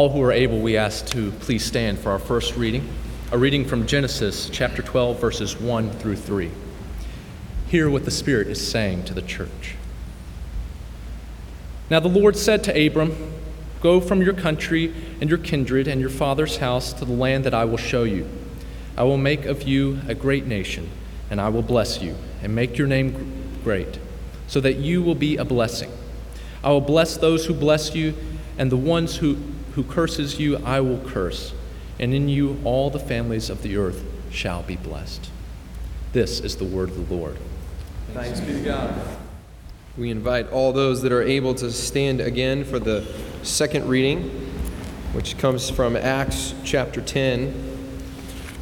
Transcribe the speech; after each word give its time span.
All 0.00 0.08
who 0.08 0.22
are 0.22 0.32
able, 0.32 0.60
we 0.60 0.78
ask 0.78 1.04
to 1.08 1.30
please 1.30 1.62
stand 1.62 1.98
for 1.98 2.10
our 2.10 2.18
first 2.18 2.56
reading, 2.56 2.88
a 3.32 3.36
reading 3.36 3.66
from 3.66 3.86
Genesis 3.86 4.48
chapter 4.50 4.80
12, 4.80 5.20
verses 5.20 5.60
1 5.60 5.90
through 5.90 6.16
3. 6.16 6.50
Hear 7.66 7.90
what 7.90 8.06
the 8.06 8.10
Spirit 8.10 8.46
is 8.46 8.66
saying 8.66 9.04
to 9.04 9.12
the 9.12 9.20
church. 9.20 9.76
Now 11.90 12.00
the 12.00 12.08
Lord 12.08 12.34
said 12.34 12.64
to 12.64 12.86
Abram, 12.86 13.14
Go 13.82 14.00
from 14.00 14.22
your 14.22 14.32
country 14.32 14.90
and 15.20 15.28
your 15.28 15.38
kindred 15.38 15.86
and 15.86 16.00
your 16.00 16.08
father's 16.08 16.56
house 16.56 16.94
to 16.94 17.04
the 17.04 17.12
land 17.12 17.44
that 17.44 17.52
I 17.52 17.66
will 17.66 17.76
show 17.76 18.04
you. 18.04 18.26
I 18.96 19.02
will 19.02 19.18
make 19.18 19.44
of 19.44 19.64
you 19.64 20.00
a 20.08 20.14
great 20.14 20.46
nation, 20.46 20.88
and 21.28 21.38
I 21.38 21.50
will 21.50 21.60
bless 21.60 22.00
you, 22.00 22.16
and 22.42 22.54
make 22.54 22.78
your 22.78 22.86
name 22.86 23.60
great, 23.62 23.98
so 24.46 24.62
that 24.62 24.76
you 24.76 25.02
will 25.02 25.14
be 25.14 25.36
a 25.36 25.44
blessing. 25.44 25.92
I 26.64 26.70
will 26.70 26.80
bless 26.80 27.18
those 27.18 27.44
who 27.44 27.52
bless 27.52 27.94
you, 27.94 28.14
and 28.56 28.72
the 28.72 28.78
ones 28.78 29.16
who 29.16 29.36
who 29.72 29.84
curses 29.84 30.38
you, 30.38 30.56
I 30.58 30.80
will 30.80 30.98
curse, 30.98 31.52
and 31.98 32.12
in 32.12 32.28
you 32.28 32.58
all 32.64 32.90
the 32.90 32.98
families 32.98 33.50
of 33.50 33.62
the 33.62 33.76
earth 33.76 34.04
shall 34.30 34.62
be 34.62 34.76
blessed. 34.76 35.30
This 36.12 36.40
is 36.40 36.56
the 36.56 36.64
word 36.64 36.88
of 36.88 37.08
the 37.08 37.14
Lord. 37.14 37.36
Thanks 38.12 38.40
be 38.40 38.54
to 38.54 38.60
God. 38.60 38.94
We 39.96 40.10
invite 40.10 40.50
all 40.50 40.72
those 40.72 41.02
that 41.02 41.12
are 41.12 41.22
able 41.22 41.54
to 41.56 41.70
stand 41.70 42.20
again 42.20 42.64
for 42.64 42.78
the 42.78 43.06
second 43.42 43.88
reading, 43.88 44.22
which 45.12 45.38
comes 45.38 45.70
from 45.70 45.96
Acts 45.96 46.54
chapter 46.64 47.00
10, 47.00 48.00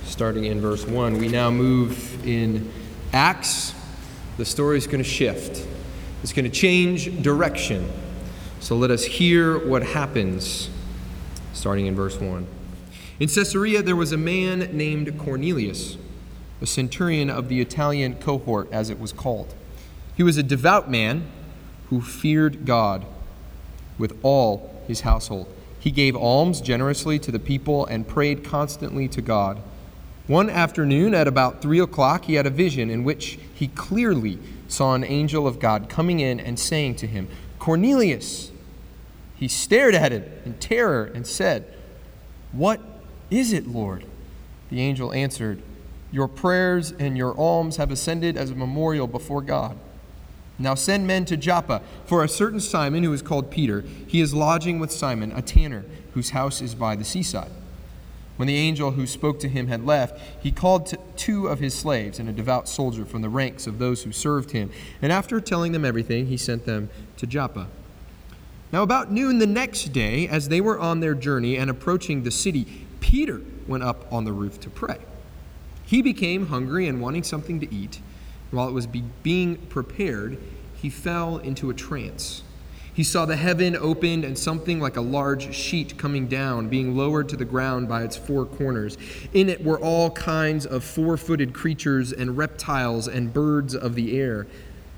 starting 0.04 0.44
in 0.44 0.60
verse 0.60 0.86
1. 0.86 1.18
We 1.18 1.28
now 1.28 1.50
move 1.50 2.26
in 2.26 2.70
Acts. 3.12 3.74
The 4.36 4.44
story 4.44 4.78
is 4.78 4.86
going 4.86 5.02
to 5.02 5.08
shift, 5.08 5.66
it's 6.22 6.32
going 6.32 6.44
to 6.44 6.50
change 6.50 7.22
direction. 7.22 7.90
So 8.60 8.76
let 8.76 8.90
us 8.90 9.04
hear 9.04 9.64
what 9.66 9.82
happens 9.82 10.68
starting 11.58 11.86
in 11.86 11.94
verse 11.94 12.20
1. 12.20 12.46
In 13.20 13.28
Caesarea, 13.28 13.82
there 13.82 13.96
was 13.96 14.12
a 14.12 14.16
man 14.16 14.60
named 14.76 15.18
Cornelius, 15.18 15.96
a 16.62 16.66
centurion 16.66 17.28
of 17.28 17.48
the 17.48 17.60
Italian 17.60 18.14
cohort, 18.14 18.68
as 18.70 18.90
it 18.90 19.00
was 19.00 19.12
called. 19.12 19.54
He 20.16 20.22
was 20.22 20.36
a 20.36 20.42
devout 20.42 20.88
man 20.90 21.28
who 21.88 22.00
feared 22.00 22.64
God 22.64 23.04
with 23.98 24.16
all 24.22 24.82
his 24.86 25.00
household. 25.00 25.52
He 25.80 25.90
gave 25.90 26.16
alms 26.16 26.60
generously 26.60 27.18
to 27.20 27.32
the 27.32 27.38
people 27.38 27.86
and 27.86 28.06
prayed 28.06 28.44
constantly 28.44 29.08
to 29.08 29.20
God. 29.20 29.60
One 30.28 30.50
afternoon, 30.50 31.14
at 31.14 31.26
about 31.26 31.62
three 31.62 31.80
o'clock, 31.80 32.26
he 32.26 32.34
had 32.34 32.46
a 32.46 32.50
vision 32.50 32.90
in 32.90 33.02
which 33.02 33.38
he 33.54 33.68
clearly 33.68 34.38
saw 34.68 34.94
an 34.94 35.02
angel 35.02 35.46
of 35.46 35.58
God 35.58 35.88
coming 35.88 36.20
in 36.20 36.38
and 36.38 36.58
saying 36.58 36.96
to 36.96 37.06
him, 37.06 37.28
Cornelius. 37.58 38.52
He 39.38 39.48
stared 39.48 39.94
at 39.94 40.12
him 40.12 40.24
in 40.44 40.54
terror 40.54 41.04
and 41.14 41.26
said, 41.26 41.64
What 42.52 42.80
is 43.30 43.52
it, 43.52 43.66
Lord? 43.66 44.04
The 44.70 44.80
angel 44.80 45.12
answered, 45.12 45.62
Your 46.10 46.28
prayers 46.28 46.92
and 46.92 47.16
your 47.16 47.38
alms 47.38 47.76
have 47.76 47.90
ascended 47.90 48.36
as 48.36 48.50
a 48.50 48.56
memorial 48.56 49.06
before 49.06 49.42
God. 49.42 49.78
Now 50.58 50.74
send 50.74 51.06
men 51.06 51.24
to 51.26 51.36
Joppa 51.36 51.82
for 52.04 52.24
a 52.24 52.28
certain 52.28 52.58
Simon 52.58 53.04
who 53.04 53.12
is 53.12 53.22
called 53.22 53.50
Peter. 53.50 53.84
He 54.08 54.20
is 54.20 54.34
lodging 54.34 54.80
with 54.80 54.90
Simon, 54.90 55.30
a 55.32 55.40
tanner, 55.40 55.84
whose 56.14 56.30
house 56.30 56.60
is 56.60 56.74
by 56.74 56.96
the 56.96 57.04
seaside. 57.04 57.52
When 58.36 58.48
the 58.48 58.56
angel 58.56 58.92
who 58.92 59.06
spoke 59.06 59.38
to 59.40 59.48
him 59.48 59.68
had 59.68 59.84
left, 59.84 60.20
he 60.40 60.50
called 60.50 60.94
two 61.16 61.46
of 61.46 61.60
his 61.60 61.74
slaves 61.74 62.18
and 62.18 62.28
a 62.28 62.32
devout 62.32 62.68
soldier 62.68 63.04
from 63.04 63.22
the 63.22 63.28
ranks 63.28 63.66
of 63.66 63.78
those 63.78 64.02
who 64.02 64.12
served 64.12 64.50
him. 64.50 64.70
And 65.00 65.12
after 65.12 65.40
telling 65.40 65.72
them 65.72 65.84
everything, 65.84 66.26
he 66.26 66.36
sent 66.36 66.64
them 66.64 66.90
to 67.16 67.26
Joppa. 67.26 67.68
Now, 68.70 68.82
about 68.82 69.10
noon 69.10 69.38
the 69.38 69.46
next 69.46 69.94
day, 69.94 70.28
as 70.28 70.50
they 70.50 70.60
were 70.60 70.78
on 70.78 71.00
their 71.00 71.14
journey 71.14 71.56
and 71.56 71.70
approaching 71.70 72.22
the 72.22 72.30
city, 72.30 72.66
Peter 73.00 73.40
went 73.66 73.82
up 73.82 74.12
on 74.12 74.24
the 74.24 74.32
roof 74.32 74.60
to 74.60 74.70
pray. 74.70 74.98
He 75.84 76.02
became 76.02 76.48
hungry 76.48 76.86
and 76.86 77.00
wanting 77.00 77.22
something 77.22 77.60
to 77.60 77.74
eat. 77.74 78.00
While 78.50 78.68
it 78.68 78.72
was 78.72 78.86
be- 78.86 79.04
being 79.22 79.56
prepared, 79.56 80.36
he 80.74 80.90
fell 80.90 81.38
into 81.38 81.70
a 81.70 81.74
trance. 81.74 82.42
He 82.92 83.04
saw 83.04 83.24
the 83.24 83.36
heaven 83.36 83.74
opened 83.74 84.24
and 84.24 84.36
something 84.36 84.80
like 84.80 84.96
a 84.96 85.00
large 85.00 85.54
sheet 85.54 85.96
coming 85.96 86.26
down, 86.26 86.68
being 86.68 86.94
lowered 86.94 87.30
to 87.30 87.36
the 87.36 87.46
ground 87.46 87.88
by 87.88 88.02
its 88.02 88.16
four 88.16 88.44
corners. 88.44 88.98
In 89.32 89.48
it 89.48 89.64
were 89.64 89.78
all 89.78 90.10
kinds 90.10 90.66
of 90.66 90.84
four 90.84 91.16
footed 91.16 91.54
creatures 91.54 92.12
and 92.12 92.36
reptiles 92.36 93.08
and 93.08 93.32
birds 93.32 93.74
of 93.74 93.94
the 93.94 94.18
air. 94.18 94.46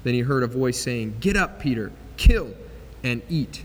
Then 0.03 0.15
he 0.15 0.21
heard 0.21 0.43
a 0.43 0.49
voice 0.49 0.81
saying, 0.81 1.19
Get 1.21 1.37
up, 1.37 1.61
Peter, 1.61 1.93
kill 2.17 2.53
and 3.03 3.23
eat. 3.29 3.65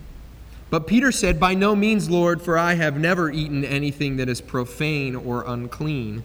But 0.70 0.88
Peter 0.88 1.12
said, 1.12 1.40
By 1.40 1.54
no 1.54 1.76
means, 1.76 2.10
Lord, 2.10 2.42
for 2.42 2.58
I 2.58 2.74
have 2.74 2.98
never 2.98 3.30
eaten 3.30 3.64
anything 3.64 4.18
that 4.18 4.30
is 4.30 4.42
profane 4.42 5.16
or 5.16 5.44
unclean. 5.46 6.24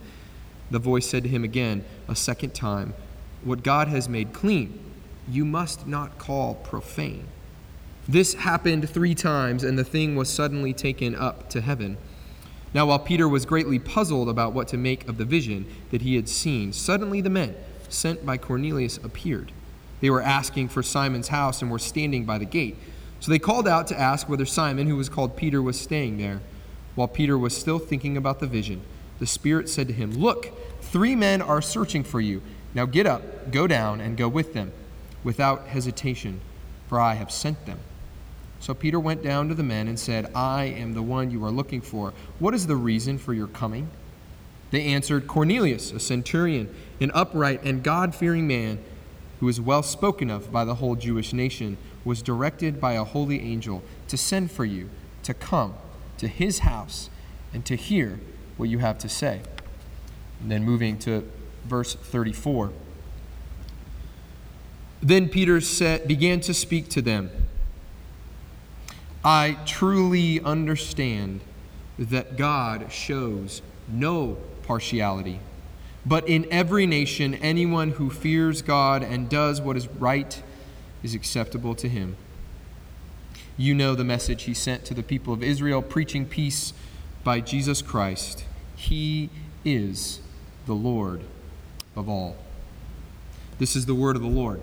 The 0.70 0.78
voice 0.78 1.08
said 1.08 1.24
to 1.24 1.28
him 1.28 1.44
again, 1.44 1.84
a 2.08 2.16
second 2.16 2.54
time, 2.54 2.94
What 3.44 3.62
God 3.62 3.88
has 3.88 4.08
made 4.08 4.32
clean, 4.32 4.78
you 5.28 5.44
must 5.44 5.86
not 5.86 6.18
call 6.18 6.54
profane. 6.54 7.26
This 8.08 8.34
happened 8.34 8.88
three 8.88 9.14
times, 9.14 9.62
and 9.62 9.78
the 9.78 9.84
thing 9.84 10.16
was 10.16 10.28
suddenly 10.28 10.72
taken 10.72 11.14
up 11.14 11.48
to 11.50 11.60
heaven. 11.60 11.96
Now, 12.72 12.86
while 12.86 12.98
Peter 12.98 13.28
was 13.28 13.44
greatly 13.44 13.78
puzzled 13.78 14.28
about 14.28 14.52
what 14.52 14.68
to 14.68 14.76
make 14.76 15.08
of 15.08 15.18
the 15.18 15.24
vision 15.24 15.66
that 15.90 16.02
he 16.02 16.16
had 16.16 16.28
seen, 16.28 16.72
suddenly 16.72 17.20
the 17.20 17.30
men 17.30 17.54
sent 17.88 18.24
by 18.24 18.36
Cornelius 18.36 18.96
appeared. 18.98 19.52
They 20.00 20.10
were 20.10 20.22
asking 20.22 20.68
for 20.68 20.82
Simon's 20.82 21.28
house 21.28 21.62
and 21.62 21.70
were 21.70 21.78
standing 21.78 22.24
by 22.24 22.38
the 22.38 22.44
gate. 22.44 22.76
So 23.20 23.30
they 23.30 23.38
called 23.38 23.68
out 23.68 23.86
to 23.88 24.00
ask 24.00 24.28
whether 24.28 24.46
Simon, 24.46 24.86
who 24.86 24.96
was 24.96 25.10
called 25.10 25.36
Peter, 25.36 25.60
was 25.60 25.78
staying 25.78 26.16
there. 26.16 26.40
While 26.94 27.08
Peter 27.08 27.38
was 27.38 27.56
still 27.56 27.78
thinking 27.78 28.16
about 28.16 28.40
the 28.40 28.46
vision, 28.46 28.80
the 29.18 29.26
Spirit 29.26 29.68
said 29.68 29.86
to 29.88 29.92
him, 29.92 30.12
Look, 30.12 30.50
three 30.80 31.14
men 31.14 31.42
are 31.42 31.62
searching 31.62 32.02
for 32.02 32.20
you. 32.20 32.42
Now 32.74 32.86
get 32.86 33.06
up, 33.06 33.50
go 33.50 33.66
down, 33.66 34.00
and 34.00 34.16
go 34.16 34.28
with 34.28 34.54
them, 34.54 34.72
without 35.22 35.66
hesitation, 35.66 36.40
for 36.88 36.98
I 36.98 37.14
have 37.14 37.30
sent 37.30 37.66
them. 37.66 37.78
So 38.58 38.74
Peter 38.74 38.98
went 38.98 39.22
down 39.22 39.48
to 39.48 39.54
the 39.54 39.62
men 39.62 39.88
and 39.88 39.98
said, 39.98 40.30
I 40.34 40.64
am 40.64 40.94
the 40.94 41.02
one 41.02 41.30
you 41.30 41.44
are 41.44 41.50
looking 41.50 41.80
for. 41.80 42.12
What 42.38 42.54
is 42.54 42.66
the 42.66 42.76
reason 42.76 43.18
for 43.18 43.32
your 43.32 43.46
coming? 43.46 43.90
They 44.70 44.84
answered, 44.84 45.26
Cornelius, 45.26 45.92
a 45.92 46.00
centurion, 46.00 46.74
an 47.00 47.10
upright 47.12 47.62
and 47.64 47.82
God 47.82 48.14
fearing 48.14 48.46
man, 48.46 48.78
who 49.40 49.48
is 49.48 49.60
well 49.60 49.82
spoken 49.82 50.30
of 50.30 50.52
by 50.52 50.64
the 50.64 50.76
whole 50.76 50.94
Jewish 50.94 51.32
nation 51.32 51.78
was 52.04 52.22
directed 52.22 52.80
by 52.80 52.94
a 52.94 53.04
holy 53.04 53.40
angel 53.40 53.82
to 54.08 54.16
send 54.16 54.50
for 54.50 54.64
you 54.64 54.88
to 55.22 55.34
come 55.34 55.74
to 56.18 56.28
his 56.28 56.60
house 56.60 57.10
and 57.52 57.64
to 57.66 57.76
hear 57.76 58.20
what 58.56 58.68
you 58.68 58.78
have 58.78 58.98
to 58.98 59.08
say. 59.08 59.40
And 60.40 60.50
then 60.50 60.64
moving 60.64 60.98
to 61.00 61.28
verse 61.64 61.94
34. 61.94 62.72
Then 65.02 65.28
Peter 65.28 65.60
said, 65.60 66.06
began 66.06 66.40
to 66.40 66.54
speak 66.54 66.88
to 66.90 67.02
them. 67.02 67.30
I 69.24 69.58
truly 69.66 70.40
understand 70.40 71.40
that 71.98 72.36
God 72.36 72.90
shows 72.90 73.60
no 73.88 74.38
partiality, 74.62 75.40
but 76.06 76.26
in 76.28 76.46
every 76.50 76.86
nation, 76.86 77.34
anyone 77.34 77.92
who 77.92 78.08
fears 78.08 78.62
God 78.62 79.02
and 79.02 79.28
does 79.28 79.60
what 79.60 79.76
is 79.76 79.88
right 79.88 80.42
is 81.02 81.14
acceptable 81.14 81.74
to 81.74 81.88
him. 81.88 82.16
You 83.56 83.74
know 83.74 83.94
the 83.94 84.04
message 84.04 84.44
he 84.44 84.54
sent 84.54 84.84
to 84.86 84.94
the 84.94 85.02
people 85.02 85.34
of 85.34 85.42
Israel, 85.42 85.82
preaching 85.82 86.26
peace 86.26 86.72
by 87.24 87.40
Jesus 87.40 87.82
Christ. 87.82 88.44
He 88.74 89.28
is 89.64 90.20
the 90.66 90.74
Lord 90.74 91.22
of 91.94 92.08
all. 92.08 92.36
This 93.58 93.76
is 93.76 93.86
the 93.86 93.94
word 93.94 94.16
of 94.16 94.22
the 94.22 94.28
Lord. 94.28 94.60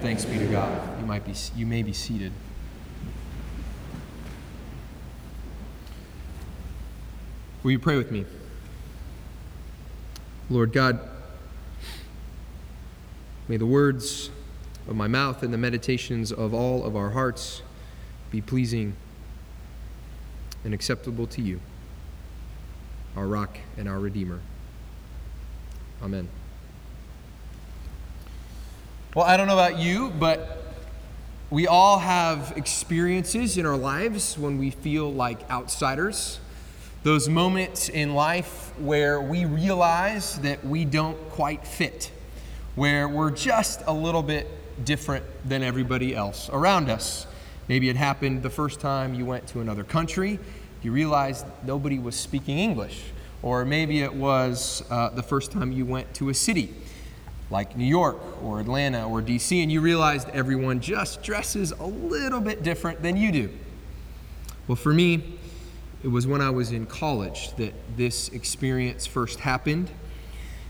Thanks 0.00 0.24
be 0.24 0.38
to 0.38 0.46
God. 0.46 1.00
You 1.00 1.06
might 1.06 1.24
be 1.24 1.34
you 1.56 1.66
may 1.66 1.82
be 1.82 1.92
seated. 1.92 2.32
Will 7.62 7.70
you 7.72 7.78
pray 7.78 7.96
with 7.96 8.10
me? 8.10 8.24
Lord 10.48 10.72
God, 10.72 10.98
may 13.48 13.56
the 13.56 13.66
words 13.66 14.30
of 14.88 14.96
my 14.96 15.06
mouth 15.06 15.42
and 15.42 15.52
the 15.52 15.58
meditations 15.58 16.32
of 16.32 16.52
all 16.52 16.84
of 16.84 16.96
our 16.96 17.10
hearts 17.10 17.62
be 18.30 18.40
pleasing 18.40 18.94
and 20.64 20.74
acceptable 20.74 21.26
to 21.26 21.42
you, 21.42 21.60
our 23.16 23.26
rock 23.26 23.58
and 23.76 23.88
our 23.88 23.98
redeemer. 23.98 24.40
Amen. 26.02 26.28
Well, 29.14 29.24
I 29.24 29.36
don't 29.36 29.48
know 29.48 29.54
about 29.54 29.78
you, 29.78 30.10
but 30.10 30.62
we 31.50 31.66
all 31.66 31.98
have 31.98 32.52
experiences 32.56 33.58
in 33.58 33.66
our 33.66 33.76
lives 33.76 34.38
when 34.38 34.58
we 34.58 34.70
feel 34.70 35.12
like 35.12 35.50
outsiders. 35.50 36.38
Those 37.02 37.28
moments 37.28 37.88
in 37.88 38.14
life 38.14 38.72
where 38.78 39.20
we 39.20 39.46
realize 39.46 40.38
that 40.40 40.64
we 40.64 40.84
don't 40.84 41.18
quite 41.30 41.66
fit, 41.66 42.12
where 42.76 43.08
we're 43.08 43.32
just 43.32 43.82
a 43.86 43.92
little 43.92 44.22
bit 44.22 44.46
different 44.84 45.24
than 45.48 45.62
everybody 45.62 46.14
else 46.14 46.48
around 46.52 46.88
us. 46.88 47.26
Maybe 47.68 47.88
it 47.88 47.96
happened 47.96 48.42
the 48.42 48.50
first 48.50 48.80
time 48.80 49.14
you 49.14 49.24
went 49.24 49.46
to 49.48 49.60
another 49.60 49.84
country, 49.84 50.38
you 50.82 50.92
realized 50.92 51.46
nobody 51.64 51.98
was 51.98 52.16
speaking 52.16 52.58
English. 52.58 53.02
Or 53.42 53.64
maybe 53.64 54.02
it 54.02 54.12
was 54.12 54.82
uh, 54.90 55.10
the 55.10 55.22
first 55.22 55.50
time 55.50 55.72
you 55.72 55.86
went 55.86 56.12
to 56.14 56.28
a 56.28 56.34
city 56.34 56.74
like 57.50 57.76
New 57.76 57.86
York 57.86 58.18
or 58.42 58.60
Atlanta 58.60 59.08
or 59.08 59.20
DC, 59.20 59.62
and 59.62 59.72
you 59.72 59.80
realized 59.80 60.28
everyone 60.30 60.80
just 60.80 61.22
dresses 61.22 61.72
a 61.72 61.84
little 61.84 62.40
bit 62.40 62.62
different 62.62 63.02
than 63.02 63.16
you 63.16 63.32
do. 63.32 63.50
Well, 64.68 64.76
for 64.76 64.92
me, 64.92 65.38
it 66.02 66.08
was 66.08 66.26
when 66.26 66.40
I 66.40 66.50
was 66.50 66.70
in 66.70 66.86
college 66.86 67.54
that 67.56 67.74
this 67.96 68.28
experience 68.28 69.06
first 69.06 69.40
happened. 69.40 69.90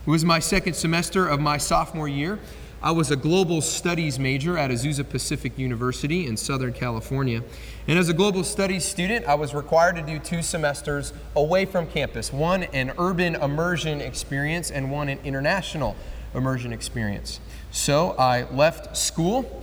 It 0.06 0.10
was 0.10 0.24
my 0.24 0.38
second 0.38 0.74
semester 0.74 1.26
of 1.26 1.38
my 1.38 1.58
sophomore 1.58 2.08
year. 2.08 2.38
I 2.82 2.92
was 2.92 3.10
a 3.10 3.16
global 3.16 3.60
studies 3.60 4.18
major 4.18 4.56
at 4.56 4.70
Azusa 4.70 5.06
Pacific 5.06 5.58
University 5.58 6.26
in 6.26 6.38
Southern 6.38 6.72
California. 6.72 7.42
And 7.86 7.98
as 7.98 8.08
a 8.08 8.14
global 8.14 8.42
studies 8.42 8.86
student, 8.86 9.26
I 9.26 9.34
was 9.34 9.52
required 9.52 9.96
to 9.96 10.02
do 10.02 10.18
two 10.18 10.40
semesters 10.40 11.12
away 11.36 11.66
from 11.66 11.86
campus 11.86 12.32
one 12.32 12.62
an 12.62 12.92
urban 12.96 13.34
immersion 13.34 14.00
experience 14.00 14.70
and 14.70 14.90
one 14.90 15.10
an 15.10 15.18
international 15.24 15.94
immersion 16.34 16.72
experience. 16.72 17.38
So 17.70 18.12
I 18.12 18.44
left 18.50 18.96
school 18.96 19.62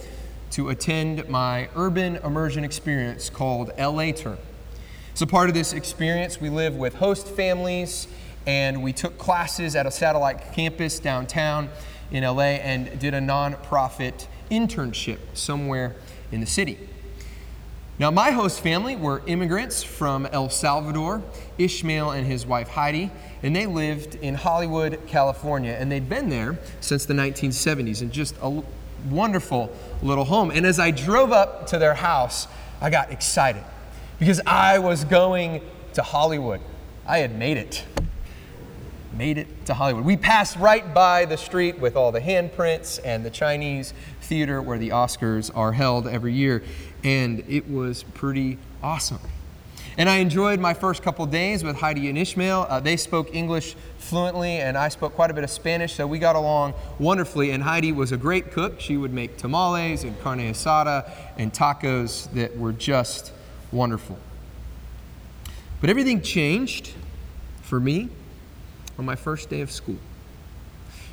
to 0.52 0.70
attend 0.70 1.28
my 1.28 1.70
urban 1.76 2.18
immersion 2.18 2.64
experience 2.64 3.32
called 3.32 3.72
LA 3.80 4.12
Term. 4.12 4.38
As 5.16 5.24
a 5.24 5.28
part 5.28 5.50
of 5.50 5.56
this 5.56 5.74
experience, 5.74 6.40
we 6.40 6.52
live 6.52 6.76
with 6.76 6.94
host 6.94 7.28
families 7.28 8.08
and 8.46 8.84
we 8.84 8.94
took 8.94 9.18
classes 9.18 9.76
at 9.76 9.88
a 9.88 9.92
satellite 9.92 10.54
campus 10.54 11.00
downtown 11.00 11.70
in 12.12 12.24
LA 12.24 12.60
and 12.62 13.00
did 13.00 13.14
a 13.14 13.20
nonprofit 13.20 14.28
internship 14.50 15.20
somewhere 15.34 15.96
in 16.32 16.40
the 16.40 16.46
city. 16.46 16.78
Now, 18.00 18.12
my 18.12 18.30
host 18.30 18.62
family 18.62 18.96
were 18.96 19.24
immigrants 19.26 19.82
from 19.82 20.28
El 20.28 20.50
Salvador, 20.50 21.24
Ishmael 21.58 22.12
and 22.12 22.28
his 22.28 22.46
wife 22.46 22.68
Heidi, 22.68 23.12
and 23.42 23.56
they 23.56 23.66
lived 23.66 24.16
in 24.16 24.36
Hollywood, 24.36 25.00
California, 25.08 25.76
and 25.80 25.92
they'd 25.92 26.08
been 26.08 26.30
there 26.30 26.60
since 26.80 27.06
the 27.06 27.16
1970s 27.16 28.02
and 28.02 28.12
just 28.12 28.36
a 28.42 28.62
wonderful 29.10 29.76
little 30.04 30.26
home. 30.26 30.52
And 30.52 30.64
as 30.64 30.80
I 30.80 30.92
drove 30.92 31.32
up 31.32 31.68
to 31.68 31.80
their 31.80 31.96
house, 31.96 32.48
I 32.82 32.92
got 32.92 33.12
excited 33.12 33.64
because 34.20 34.42
I 34.46 34.78
was 34.78 35.04
going 35.04 35.62
to 35.94 36.04
Hollywood. 36.04 36.62
I 37.08 37.18
had 37.20 37.36
made 37.36 37.58
it 37.58 37.84
made 39.18 39.38
it 39.38 39.66
to 39.66 39.74
Hollywood. 39.74 40.06
We 40.06 40.16
passed 40.16 40.58
right 40.58 40.94
by 40.94 41.26
the 41.26 41.38
street 41.38 41.80
with 41.80 41.96
all 41.96 42.12
the 42.12 42.22
handprints 42.22 43.00
and 43.04 43.26
the 43.26 43.32
Chinese 43.32 43.94
theater 44.22 44.62
where 44.62 44.78
the 44.78 44.90
Oscars 44.90 45.50
are 45.56 45.72
held 45.72 46.08
every 46.08 46.34
year, 46.34 46.64
and 47.04 47.44
it 47.48 47.68
was 47.70 48.04
pretty 48.04 48.60
awesome. 48.84 49.20
And 49.98 50.08
I 50.08 50.18
enjoyed 50.18 50.60
my 50.60 50.76
first 50.76 51.02
couple 51.02 51.26
days 51.26 51.64
with 51.64 51.78
Heidi 51.78 52.08
and 52.08 52.18
Ishmael. 52.20 52.68
Uh, 52.70 52.80
they 52.80 52.98
spoke 52.98 53.34
English 53.34 53.76
fluently, 53.98 54.58
and 54.58 54.78
I 54.78 54.90
spoke 54.90 55.16
quite 55.16 55.32
a 55.32 55.34
bit 55.34 55.44
of 55.44 55.50
Spanish, 55.50 55.96
so 55.96 56.06
we 56.06 56.20
got 56.20 56.36
along 56.36 56.76
wonderfully. 57.00 57.50
And 57.50 57.64
Heidi 57.64 57.92
was 57.92 58.12
a 58.12 58.18
great 58.18 58.52
cook. 58.52 58.80
She 58.80 58.96
would 58.96 59.12
make 59.12 59.38
tamales 59.38 60.04
and 60.04 60.20
carne 60.22 60.40
asada 60.40 61.12
and 61.36 61.52
tacos 61.52 62.32
that 62.34 62.56
were 62.56 62.74
just 62.74 63.32
wonderful. 63.72 64.20
But 65.82 65.90
everything 65.90 66.22
changed 66.22 66.94
for 67.64 67.80
me 67.80 68.10
on 68.98 69.06
my 69.06 69.16
first 69.16 69.50
day 69.50 69.62
of 69.62 69.72
school. 69.72 69.98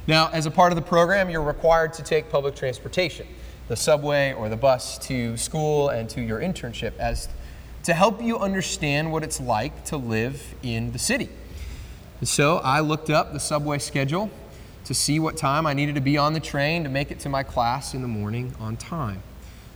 Now, 0.06 0.28
as 0.32 0.46
a 0.46 0.50
part 0.50 0.72
of 0.72 0.76
the 0.76 0.82
program, 0.82 1.30
you're 1.30 1.42
required 1.42 1.94
to 1.94 2.02
take 2.02 2.30
public 2.30 2.54
transportation, 2.54 3.26
the 3.68 3.76
subway 3.76 4.32
or 4.34 4.48
the 4.48 4.56
bus 4.56 4.98
to 5.06 5.36
school 5.36 5.88
and 5.88 6.08
to 6.10 6.20
your 6.20 6.40
internship, 6.40 6.96
as 6.98 7.28
to 7.84 7.94
help 7.94 8.22
you 8.22 8.38
understand 8.38 9.12
what 9.12 9.22
it's 9.22 9.40
like 9.40 9.84
to 9.86 9.96
live 9.96 10.54
in 10.62 10.92
the 10.92 10.98
city. 10.98 11.28
And 12.20 12.28
so 12.28 12.58
I 12.58 12.80
looked 12.80 13.10
up 13.10 13.32
the 13.32 13.40
subway 13.40 13.78
schedule 13.78 14.30
to 14.84 14.94
see 14.94 15.18
what 15.18 15.36
time 15.36 15.66
I 15.66 15.72
needed 15.72 15.94
to 15.94 16.00
be 16.00 16.18
on 16.18 16.34
the 16.34 16.40
train 16.40 16.84
to 16.84 16.90
make 16.90 17.10
it 17.10 17.18
to 17.20 17.28
my 17.28 17.42
class 17.42 17.94
in 17.94 18.02
the 18.02 18.08
morning 18.08 18.54
on 18.60 18.76
time. 18.76 19.22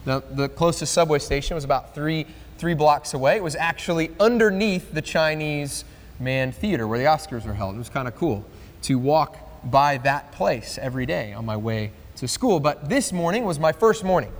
Now, 0.05 0.21
the 0.21 0.49
closest 0.49 0.93
subway 0.93 1.19
station 1.19 1.55
was 1.55 1.65
about 1.65 1.95
three, 1.95 2.27
three 2.59 2.75
blocks 2.75 3.15
away. 3.15 3.37
It 3.37 3.43
was 3.43 3.57
actually 3.57 4.11
underneath 4.21 4.93
the 4.93 5.03
Chinese 5.03 5.85
Mann 6.21 6.53
Theater 6.53 6.87
where 6.87 6.99
the 6.99 7.05
Oscars 7.05 7.47
are 7.47 7.55
held. 7.55 7.75
It 7.75 7.79
was 7.79 7.89
kind 7.89 8.09
of 8.09 8.17
cool 8.17 8.45
to 8.83 8.99
walk 8.99 9.37
by 9.65 9.99
that 9.99 10.33
place 10.33 10.79
every 10.79 11.07
day 11.07 11.33
on 11.33 11.45
my 11.45 11.57
way 11.57 11.91
to 12.17 12.29
school. 12.29 12.61
But 12.61 12.89
this 12.89 13.13
morning 13.13 13.45
was 13.45 13.59
my 13.59 13.73
first 13.73 14.05
morning. 14.05 14.33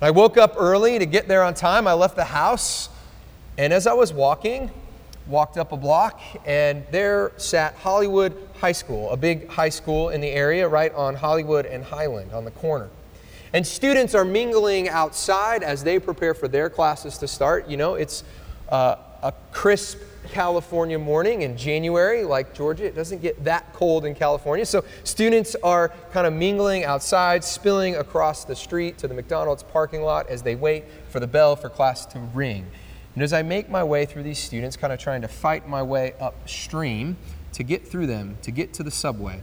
I 0.00 0.10
woke 0.10 0.36
up 0.36 0.54
early 0.58 0.98
to 0.98 1.06
get 1.06 1.28
there 1.28 1.42
on 1.42 1.54
time. 1.54 1.86
I 1.86 1.94
left 1.94 2.16
the 2.16 2.24
house, 2.24 2.88
and 3.56 3.72
as 3.72 3.86
I 3.86 3.94
was 3.94 4.12
walking, 4.12 4.70
walked 5.26 5.56
up 5.56 5.72
a 5.72 5.76
block, 5.76 6.20
and 6.44 6.84
there 6.90 7.32
sat 7.36 7.74
Hollywood 7.76 8.36
High 8.60 8.72
School, 8.72 9.10
a 9.10 9.16
big 9.16 9.48
high 9.48 9.70
school 9.70 10.10
in 10.10 10.20
the 10.20 10.28
area 10.28 10.68
right 10.68 10.92
on 10.92 11.14
Hollywood 11.14 11.66
and 11.66 11.82
Highland 11.82 12.32
on 12.32 12.44
the 12.44 12.50
corner. 12.50 12.90
And 13.52 13.66
students 13.66 14.14
are 14.14 14.24
mingling 14.24 14.88
outside 14.88 15.62
as 15.62 15.82
they 15.82 15.98
prepare 15.98 16.34
for 16.34 16.48
their 16.48 16.68
classes 16.68 17.16
to 17.18 17.28
start. 17.28 17.68
You 17.68 17.76
know, 17.76 17.94
it's 17.94 18.22
uh, 18.68 18.96
a 19.22 19.32
crisp 19.52 19.98
California 20.26 20.98
morning 20.98 21.42
in 21.42 21.56
January, 21.56 22.24
like 22.24 22.54
Georgia. 22.54 22.84
It 22.84 22.94
doesn't 22.94 23.22
get 23.22 23.44
that 23.44 23.72
cold 23.72 24.04
in 24.04 24.14
California. 24.14 24.66
So 24.66 24.84
students 25.04 25.56
are 25.62 25.92
kind 26.12 26.26
of 26.26 26.32
mingling 26.32 26.84
outside, 26.84 27.44
spilling 27.44 27.96
across 27.96 28.44
the 28.44 28.56
street 28.56 28.98
to 28.98 29.08
the 29.08 29.14
McDonald's 29.14 29.62
parking 29.62 30.02
lot 30.02 30.28
as 30.28 30.42
they 30.42 30.54
wait 30.54 30.84
for 31.08 31.20
the 31.20 31.26
bell 31.26 31.56
for 31.56 31.68
class 31.68 32.06
to 32.06 32.18
ring. 32.18 32.66
And 33.14 33.22
as 33.22 33.32
I 33.32 33.42
make 33.42 33.70
my 33.70 33.82
way 33.82 34.04
through 34.04 34.24
these 34.24 34.38
students, 34.38 34.76
kind 34.76 34.92
of 34.92 34.98
trying 34.98 35.22
to 35.22 35.28
fight 35.28 35.66
my 35.66 35.82
way 35.82 36.14
upstream 36.20 37.16
to 37.54 37.62
get 37.62 37.88
through 37.88 38.06
them, 38.06 38.36
to 38.42 38.50
get 38.50 38.74
to 38.74 38.82
the 38.82 38.90
subway, 38.90 39.40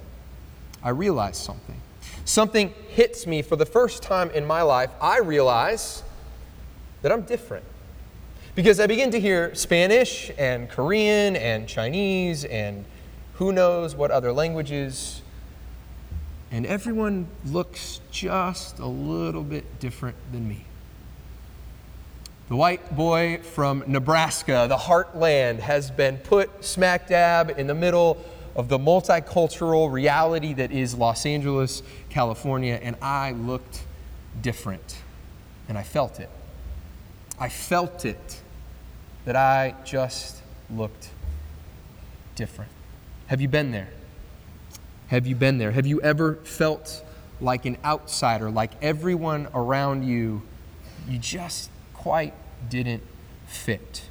I 0.83 0.89
realize 0.89 1.37
something. 1.37 1.81
Something 2.25 2.73
hits 2.89 3.25
me 3.25 3.41
for 3.41 3.55
the 3.55 3.65
first 3.65 4.03
time 4.03 4.29
in 4.29 4.45
my 4.45 4.61
life. 4.61 4.91
I 5.01 5.19
realize 5.19 6.03
that 7.01 7.11
I'm 7.11 7.23
different. 7.23 7.65
Because 8.55 8.79
I 8.79 8.85
begin 8.85 9.09
to 9.09 9.19
hear 9.19 9.55
Spanish 9.55 10.29
and 10.37 10.69
Korean 10.69 11.35
and 11.35 11.67
Chinese 11.67 12.45
and 12.45 12.85
who 13.33 13.51
knows 13.51 13.95
what 13.95 14.11
other 14.11 14.31
languages. 14.31 15.23
And 16.51 16.67
everyone 16.67 17.25
looks 17.47 17.99
just 18.11 18.77
a 18.77 18.85
little 18.85 19.41
bit 19.41 19.79
different 19.79 20.17
than 20.31 20.47
me. 20.47 20.65
The 22.49 22.55
white 22.55 22.95
boy 22.95 23.39
from 23.41 23.83
Nebraska, 23.87 24.67
the 24.69 24.77
heartland, 24.77 25.57
has 25.57 25.89
been 25.89 26.19
put 26.19 26.63
smack 26.63 27.07
dab 27.07 27.55
in 27.57 27.65
the 27.65 27.73
middle 27.73 28.23
of 28.55 28.69
the 28.69 28.77
multicultural 28.77 29.91
reality 29.91 30.53
that 30.53 30.71
is 30.71 30.93
Los 30.93 31.25
Angeles, 31.25 31.81
California, 32.11 32.79
and 32.83 32.97
I 33.01 33.31
looked 33.31 33.81
different. 34.43 35.01
And 35.67 35.75
I 35.75 35.81
felt 35.81 36.19
it. 36.19 36.29
I 37.39 37.49
felt 37.49 38.05
it 38.05 38.42
that 39.25 39.35
I 39.35 39.75
just 39.83 40.41
looked 40.69 41.09
different. 42.35 42.71
Have 43.27 43.41
you 43.41 43.47
been 43.47 43.71
there? 43.71 43.89
Have 45.07 45.27
you 45.27 45.35
been 45.35 45.57
there? 45.57 45.71
Have 45.71 45.85
you 45.85 46.01
ever 46.01 46.35
felt 46.43 47.03
like 47.39 47.65
an 47.65 47.77
outsider, 47.83 48.49
like 48.49 48.71
everyone 48.81 49.47
around 49.53 50.03
you, 50.03 50.41
you 51.07 51.17
just 51.17 51.69
quite 51.93 52.33
didn't 52.69 53.03
fit? 53.47 54.03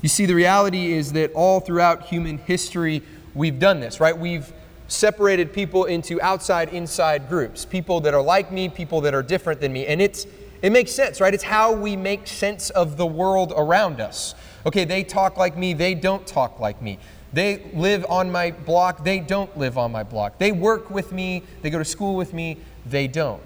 You 0.00 0.08
see, 0.08 0.26
the 0.26 0.34
reality 0.34 0.92
is 0.92 1.12
that 1.12 1.32
all 1.32 1.60
throughout 1.60 2.06
human 2.06 2.38
history, 2.38 3.02
we've 3.34 3.58
done 3.58 3.80
this, 3.80 4.00
right? 4.00 4.16
We've 4.16 4.52
separated 4.88 5.52
people 5.52 5.84
into 5.84 6.20
outside 6.20 6.68
inside 6.68 7.28
groups 7.28 7.64
people 7.64 8.00
that 8.00 8.12
are 8.12 8.20
like 8.20 8.52
me, 8.52 8.68
people 8.68 9.00
that 9.00 9.14
are 9.14 9.22
different 9.22 9.60
than 9.60 9.72
me. 9.72 9.86
And 9.86 10.02
it's 10.02 10.26
it 10.62 10.70
makes 10.70 10.92
sense, 10.92 11.20
right? 11.20 11.34
It's 11.34 11.42
how 11.42 11.72
we 11.72 11.96
make 11.96 12.26
sense 12.26 12.70
of 12.70 12.96
the 12.96 13.06
world 13.06 13.52
around 13.56 14.00
us. 14.00 14.34
Okay, 14.64 14.84
they 14.84 15.02
talk 15.02 15.36
like 15.36 15.56
me, 15.56 15.74
they 15.74 15.94
don't 15.94 16.26
talk 16.26 16.60
like 16.60 16.80
me. 16.80 16.98
They 17.32 17.70
live 17.74 18.06
on 18.08 18.30
my 18.30 18.52
block, 18.52 19.04
they 19.04 19.18
don't 19.18 19.56
live 19.58 19.76
on 19.76 19.90
my 19.90 20.02
block. 20.04 20.38
They 20.38 20.52
work 20.52 20.90
with 20.90 21.12
me, 21.12 21.42
they 21.62 21.70
go 21.70 21.78
to 21.78 21.84
school 21.84 22.14
with 22.14 22.32
me, 22.32 22.58
they 22.86 23.08
don't. 23.08 23.42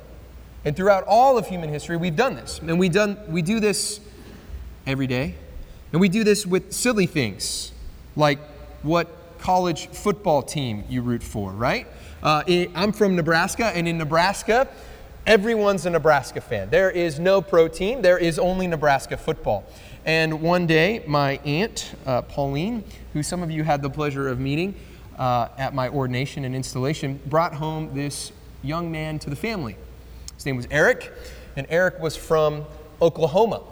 And 0.65 0.77
throughout 0.77 1.05
all 1.07 1.39
of 1.39 1.47
human 1.47 1.71
history, 1.71 1.97
we've 1.97 2.17
done 2.17 2.35
this. 2.35 2.59
And 2.59 2.79
we, 2.79 2.89
done, 2.89 3.19
we 3.29 3.41
do 3.41 3.61
this 3.61 4.01
every 4.87 5.07
day. 5.07 5.37
And 5.93 6.01
we 6.01 6.09
do 6.09 6.25
this 6.25 6.45
with 6.45 6.73
silly 6.73 7.07
things 7.07 7.73
like 8.17 8.41
what 8.83 9.09
college 9.39 9.87
football 9.89 10.43
team 10.43 10.85
you 10.89 11.03
root 11.03 11.23
for, 11.23 11.53
right? 11.53 11.87
Uh, 12.23 12.43
I'm 12.75 12.93
from 12.93 13.15
Nebraska, 13.15 13.67
and 13.67 13.87
in 13.87 13.97
Nebraska, 13.99 14.69
everyone's 15.27 15.85
a 15.87 15.91
Nebraska 15.91 16.41
fan. 16.41 16.71
There 16.71 16.91
is 16.91 17.19
no 17.19 17.43
pro 17.43 17.69
team, 17.69 18.03
there 18.03 18.19
is 18.19 18.39
only 18.39 18.67
Nebraska 18.67 19.17
football. 19.17 19.65
And 20.05 20.41
one 20.41 20.67
day, 20.67 21.03
my 21.07 21.41
aunt, 21.45 21.93
uh, 22.07 22.23
Pauline, 22.23 22.85
who 23.13 23.23
some 23.23 23.43
of 23.43 23.51
you 23.51 23.65
had 23.65 23.83
the 23.83 23.91
pleasure 23.91 24.29
of 24.29 24.39
meeting 24.39 24.77
uh, 25.19 25.49
at 25.59 25.75
my 25.75 25.89
ordination 25.89 26.45
and 26.45 26.55
installation, 26.55 27.21
brought 27.27 27.55
home 27.55 27.93
this 27.93 28.31
young 28.63 28.93
man 28.93 29.19
to 29.19 29.31
the 29.31 29.37
family. 29.37 29.77
His 30.37 30.47
name 30.47 30.57
was 30.57 30.69
Eric, 30.71 31.13
and 31.57 31.67
Eric 31.71 31.99
was 31.99 32.15
from 32.17 32.65
Oklahoma. 33.03 33.63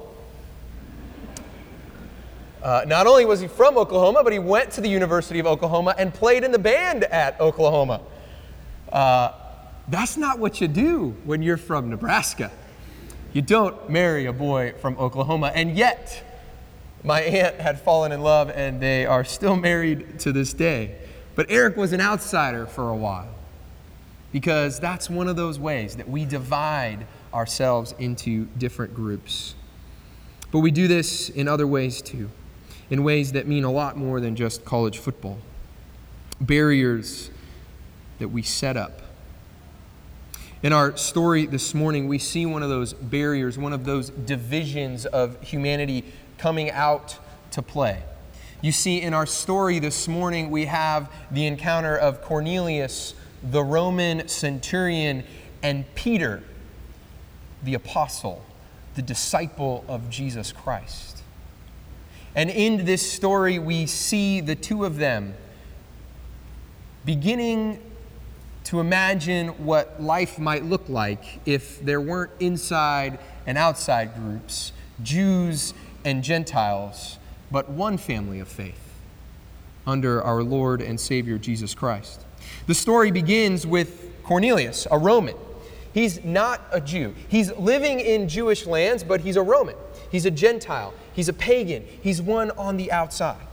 Uh, 2.63 2.83
not 2.87 3.07
only 3.07 3.27
was 3.27 3.41
he 3.41 3.47
from 3.47 3.77
Oklahoma, 3.77 4.25
but 4.25 4.33
he 4.33 4.39
went 4.39 4.71
to 4.73 4.81
the 4.81 4.89
University 4.89 5.39
of 5.39 5.47
Oklahoma 5.47 5.95
and 5.99 6.13
played 6.13 6.43
in 6.43 6.51
the 6.51 6.59
band 6.59 7.05
at 7.05 7.39
Oklahoma. 7.39 8.01
Uh, 8.91 9.33
that's 9.89 10.17
not 10.17 10.39
what 10.39 10.61
you 10.61 10.69
do 10.69 11.17
when 11.25 11.43
you're 11.43 11.57
from 11.57 11.91
Nebraska. 11.91 12.51
You 13.33 13.43
don't 13.43 13.91
marry 13.91 14.27
a 14.27 14.33
boy 14.33 14.75
from 14.81 14.97
Oklahoma, 14.99 15.53
and 15.55 15.77
yet 15.77 16.23
my 17.05 17.21
aunt 17.21 17.57
had 17.57 17.81
fallen 17.81 18.13
in 18.13 18.23
love 18.23 18.51
and 18.51 18.81
they 18.81 19.05
are 19.05 19.25
still 19.25 19.57
married 19.57 20.19
to 20.21 20.33
this 20.33 20.55
day. 20.55 20.97
But 21.35 21.51
Eric 21.51 21.77
was 21.77 21.93
an 21.93 22.01
outsider 22.01 22.67
for 22.67 22.89
a 22.89 22.97
while 22.97 23.29
because 24.33 24.81
that's 24.81 25.11
one 25.11 25.29
of 25.29 25.37
those 25.37 25.59
ways 25.59 25.97
that 25.97 26.09
we 26.09 26.25
divide 26.25 27.07
ourselves 27.35 27.95
into 27.99 28.47
different 28.59 28.95
groups. 28.95 29.55
But 30.51 30.61
we 30.61 30.71
do 30.71 30.89
this 30.89 31.29
in 31.29 31.47
other 31.47 31.67
ways 31.67 32.01
too, 32.01 32.31
in 32.89 33.05
ways 33.05 33.33
that 33.33 33.47
mean 33.47 33.65
a 33.65 33.71
lot 33.71 33.97
more 33.97 34.21
than 34.21 34.35
just 34.35 34.65
college 34.65 34.99
football. 34.99 35.39
Barriers 36.41 37.31
that 38.19 38.29
we 38.29 38.43
set 38.43 38.77
up. 38.77 39.04
In 40.65 40.73
our 40.73 40.97
story 40.97 41.45
this 41.45 41.75
morning, 41.75 42.09
we 42.09 42.19
see 42.19 42.47
one 42.47 42.63
of 42.63 42.71
those 42.71 42.95
barriers, 42.95 43.59
one 43.59 43.75
of 43.75 43.85
those 43.85 44.09
divisions 44.09 45.05
of 45.05 45.39
humanity 45.43 46.07
coming 46.39 46.71
out 46.71 47.19
to 47.51 47.61
play. 47.61 48.03
You 48.63 48.73
see, 48.73 49.03
in 49.03 49.13
our 49.13 49.27
story 49.27 49.79
this 49.79 50.09
morning, 50.09 50.51
we 50.51 50.65
have 50.65 51.13
the 51.31 51.47
encounter 51.47 51.95
of 51.95 52.23
Cornelius 52.23 53.15
the 53.43 53.63
Roman 53.63 54.27
centurion, 54.27 55.25
and 55.63 55.85
Peter, 55.95 56.43
the 57.63 57.75
apostle, 57.75 58.43
the 58.95 59.03
disciple 59.03 59.85
of 59.87 60.09
Jesus 60.09 60.51
Christ. 60.51 61.23
And 62.35 62.49
in 62.49 62.87
this 62.87 63.13
story, 63.13 63.59
we 63.59 63.85
see 63.85 64.41
the 64.41 64.55
two 64.55 64.87
of 64.87 64.97
them 64.97 65.35
beginning 67.05 67.83
to 68.65 68.81
imagine 68.81 69.49
what 69.65 70.03
life 70.03 70.39
might 70.39 70.65
look 70.65 70.89
like 70.89 71.41
if 71.47 71.81
there 71.85 72.01
weren't 72.01 72.33
inside 72.41 73.19
and 73.47 73.59
outside 73.59 74.15
groups, 74.15 74.73
Jews 75.03 75.75
and 76.05 76.25
Gentiles, 76.25 77.19
but 77.51 77.69
one 77.69 77.99
family 77.99 78.41
of 78.41 78.49
faith 78.49 78.81
under 79.87 80.23
our 80.23 80.43
Lord 80.43 80.81
and 80.81 80.99
Savior 80.99 81.39
Jesus 81.39 81.75
Christ. 81.75 82.25
The 82.67 82.75
story 82.75 83.11
begins 83.11 83.67
with 83.67 84.11
Cornelius, 84.23 84.87
a 84.91 84.99
Roman. 84.99 85.37
He's 85.93 86.25
not 86.25 86.63
a 86.73 86.81
Jew. 86.81 87.15
He's 87.29 87.53
living 87.57 88.01
in 88.01 88.29
Jewish 88.29 88.67
lands, 88.67 89.05
but 89.05 89.21
he's 89.21 89.37
a 89.37 89.43
Roman. 89.43 89.77
He's 90.11 90.27
a 90.27 90.31
Gentile. 90.31 90.95
He's 91.13 91.29
a 91.29 91.33
pagan. 91.33 91.85
He's 92.03 92.21
one 92.21 92.51
on 92.53 92.77
the 92.77 92.91
outside. 92.91 93.47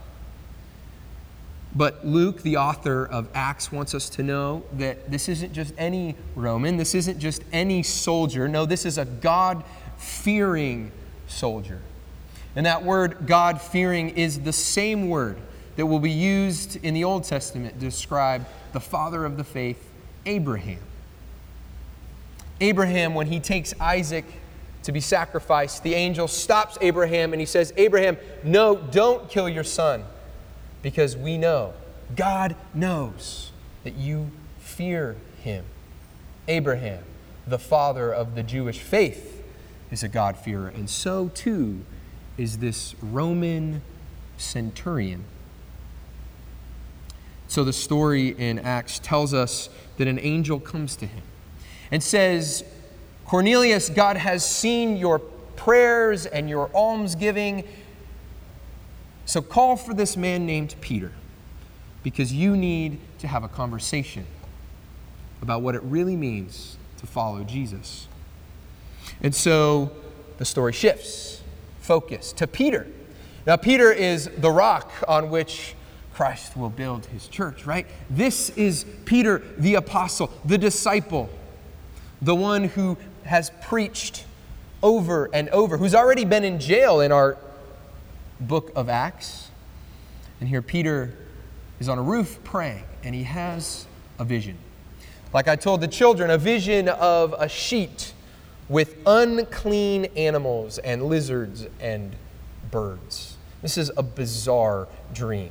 But 1.74 2.06
Luke, 2.06 2.42
the 2.42 2.58
author 2.58 3.06
of 3.06 3.28
Acts, 3.34 3.72
wants 3.72 3.94
us 3.94 4.10
to 4.10 4.22
know 4.22 4.62
that 4.74 5.10
this 5.10 5.28
isn't 5.28 5.52
just 5.54 5.72
any 5.78 6.16
Roman, 6.36 6.76
this 6.76 6.94
isn't 6.94 7.18
just 7.18 7.42
any 7.52 7.82
soldier. 7.82 8.46
No, 8.46 8.66
this 8.66 8.84
is 8.84 8.98
a 8.98 9.06
God 9.06 9.64
fearing 9.96 10.92
soldier. 11.28 11.80
And 12.54 12.66
that 12.66 12.84
word, 12.84 13.26
God 13.26 13.60
fearing, 13.60 14.10
is 14.10 14.40
the 14.40 14.52
same 14.52 15.08
word 15.08 15.38
that 15.76 15.86
will 15.86 16.00
be 16.00 16.10
used 16.10 16.76
in 16.84 16.92
the 16.92 17.04
Old 17.04 17.24
Testament 17.24 17.74
to 17.74 17.80
describe 17.80 18.46
the 18.72 18.80
father 18.80 19.24
of 19.24 19.38
the 19.38 19.44
faith, 19.44 19.90
Abraham. 20.26 20.80
Abraham, 22.60 23.14
when 23.14 23.26
he 23.26 23.40
takes 23.40 23.72
Isaac 23.80 24.26
to 24.82 24.92
be 24.92 25.00
sacrificed, 25.00 25.82
the 25.82 25.94
angel 25.94 26.28
stops 26.28 26.76
Abraham 26.80 27.32
and 27.32 27.40
he 27.40 27.46
says, 27.46 27.72
Abraham, 27.76 28.18
no, 28.44 28.76
don't 28.76 29.28
kill 29.30 29.48
your 29.48 29.64
son, 29.64 30.04
because 30.82 31.16
we 31.16 31.38
know, 31.38 31.72
God 32.16 32.56
knows 32.74 33.52
that 33.84 33.94
you 33.94 34.30
fear 34.58 35.16
him. 35.42 35.64
Abraham, 36.48 37.04
the 37.46 37.58
father 37.58 38.12
of 38.12 38.34
the 38.34 38.42
Jewish 38.42 38.80
faith, 38.80 39.42
is 39.90 40.02
a 40.02 40.08
God-fearer, 40.08 40.68
and 40.68 40.88
so 40.90 41.28
too 41.28 41.84
is 42.36 42.58
this 42.58 42.94
Roman 43.00 43.82
centurion 44.36 45.24
so 47.52 47.64
the 47.64 47.72
story 47.74 48.28
in 48.28 48.58
Acts 48.60 48.98
tells 48.98 49.34
us 49.34 49.68
that 49.98 50.08
an 50.08 50.18
angel 50.18 50.58
comes 50.58 50.96
to 50.96 51.04
him 51.04 51.22
and 51.90 52.02
says, 52.02 52.64
Cornelius, 53.26 53.90
God 53.90 54.16
has 54.16 54.42
seen 54.42 54.96
your 54.96 55.18
prayers 55.18 56.24
and 56.24 56.48
your 56.48 56.70
almsgiving. 56.74 57.68
So 59.24 59.40
call 59.40 59.76
for 59.76 59.94
this 59.94 60.16
man 60.16 60.46
named 60.46 60.74
Peter 60.80 61.12
because 62.02 62.32
you 62.32 62.56
need 62.56 62.98
to 63.18 63.26
have 63.26 63.44
a 63.44 63.48
conversation 63.48 64.26
about 65.40 65.62
what 65.62 65.74
it 65.74 65.82
really 65.82 66.16
means 66.16 66.76
to 66.98 67.06
follow 67.06 67.44
Jesus. 67.44 68.08
And 69.22 69.34
so 69.34 69.92
the 70.38 70.44
story 70.44 70.72
shifts 70.72 71.42
focus 71.80 72.32
to 72.34 72.46
Peter. 72.46 72.86
Now, 73.46 73.56
Peter 73.56 73.92
is 73.92 74.30
the 74.38 74.50
rock 74.50 74.92
on 75.08 75.30
which 75.30 75.74
Christ 76.14 76.56
will 76.56 76.70
build 76.70 77.06
his 77.06 77.26
church, 77.26 77.66
right? 77.66 77.86
This 78.08 78.50
is 78.50 78.86
Peter, 79.04 79.42
the 79.58 79.74
apostle, 79.74 80.30
the 80.44 80.58
disciple, 80.58 81.28
the 82.20 82.34
one 82.34 82.64
who 82.64 82.96
has 83.24 83.50
preached 83.62 84.24
over 84.82 85.28
and 85.32 85.48
over, 85.48 85.76
who's 85.76 85.94
already 85.94 86.24
been 86.24 86.44
in 86.44 86.60
jail 86.60 87.00
in 87.00 87.10
our 87.10 87.36
book 88.40 88.72
of 88.74 88.88
Acts. 88.88 89.50
And 90.40 90.48
here 90.48 90.62
Peter 90.62 91.14
is 91.78 91.88
on 91.88 91.98
a 91.98 92.02
roof 92.02 92.38
praying, 92.44 92.84
and 93.04 93.14
he 93.14 93.24
has 93.24 93.86
a 94.18 94.24
vision. 94.24 94.56
Like 95.32 95.48
I 95.48 95.56
told 95.56 95.80
the 95.80 95.88
children, 95.88 96.30
a 96.30 96.38
vision 96.38 96.88
of 96.88 97.34
a 97.38 97.48
sheet 97.48 98.12
with 98.68 98.96
unclean 99.06 100.06
animals 100.16 100.78
and 100.78 101.04
lizards 101.04 101.66
and 101.80 102.14
birds. 102.70 103.36
This 103.62 103.78
is 103.78 103.90
a 103.96 104.02
bizarre 104.02 104.88
dream. 105.12 105.50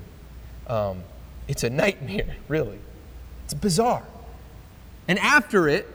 Um, 0.67 1.03
it's 1.47 1.63
a 1.63 1.69
nightmare, 1.69 2.35
really. 2.47 2.79
It's 3.45 3.53
bizarre. 3.53 4.03
And 5.07 5.19
after 5.19 5.67
it, 5.67 5.87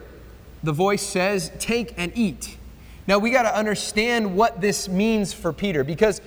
the 0.63 0.73
voice 0.73 1.01
says, 1.01 1.51
Take 1.59 1.93
and 1.97 2.11
eat. 2.15 2.57
Now 3.07 3.19
we 3.19 3.31
got 3.31 3.43
to 3.43 3.55
understand 3.55 4.35
what 4.35 4.59
this 4.59 4.89
means 4.89 5.33
for 5.33 5.53
Peter 5.53 5.83
because 5.83 6.21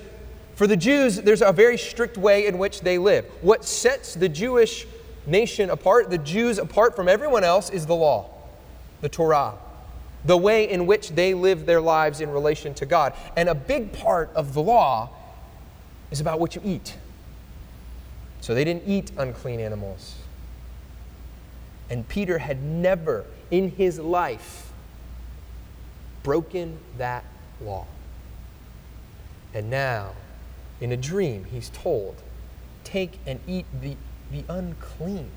for 0.61 0.67
the 0.67 0.77
Jews, 0.77 1.17
there's 1.17 1.41
a 1.41 1.55
very 1.55 1.79
strict 1.79 2.19
way 2.19 2.47
in 2.47 2.59
which 2.59 2.83
they 2.83 2.99
live. 2.99 3.25
What 3.41 3.65
sets 3.65 4.13
the 4.13 4.29
Jewish 4.29 4.87
nation 5.27 5.71
apart, 5.71 6.11
the 6.11 6.19
Jews 6.19 6.59
apart 6.59 6.95
from 6.95 7.09
everyone 7.09 7.45
else, 7.45 7.71
is 7.71 7.87
the 7.87 7.95
law, 7.95 8.29
the 9.01 9.09
Torah, 9.09 9.55
the 10.27 10.37
way 10.37 10.69
in 10.69 10.85
which 10.85 11.13
they 11.13 11.33
live 11.33 11.65
their 11.65 11.81
lives 11.81 12.21
in 12.21 12.29
relation 12.29 12.75
to 12.75 12.85
God. 12.85 13.15
And 13.39 13.49
a 13.49 13.55
big 13.55 13.95
part 13.95 14.29
of 14.35 14.53
the 14.53 14.61
law 14.61 15.09
is 16.11 16.21
about 16.21 16.39
what 16.39 16.55
you 16.55 16.61
eat. 16.63 16.95
So 18.43 18.55
they 18.55 18.65
didn't 18.65 18.87
eat 18.87 19.13
unclean 19.17 19.61
animals. 19.61 20.17
And 21.89 22.07
Peter 22.07 22.37
had 22.37 22.63
never 22.63 23.25
in 23.51 23.71
his 23.71 23.99
life 23.99 24.71
broken 26.23 26.77
that 26.99 27.25
law. 27.63 27.87
And 29.55 29.71
now, 29.71 30.11
in 30.81 30.93
a 30.93 30.97
dream, 30.97 31.45
he's 31.45 31.71
told, 31.71 32.17
Take 32.85 33.19
and 33.27 33.39
eat 33.47 33.67
the, 33.81 33.97
the 34.33 34.45
unclean. 34.49 35.31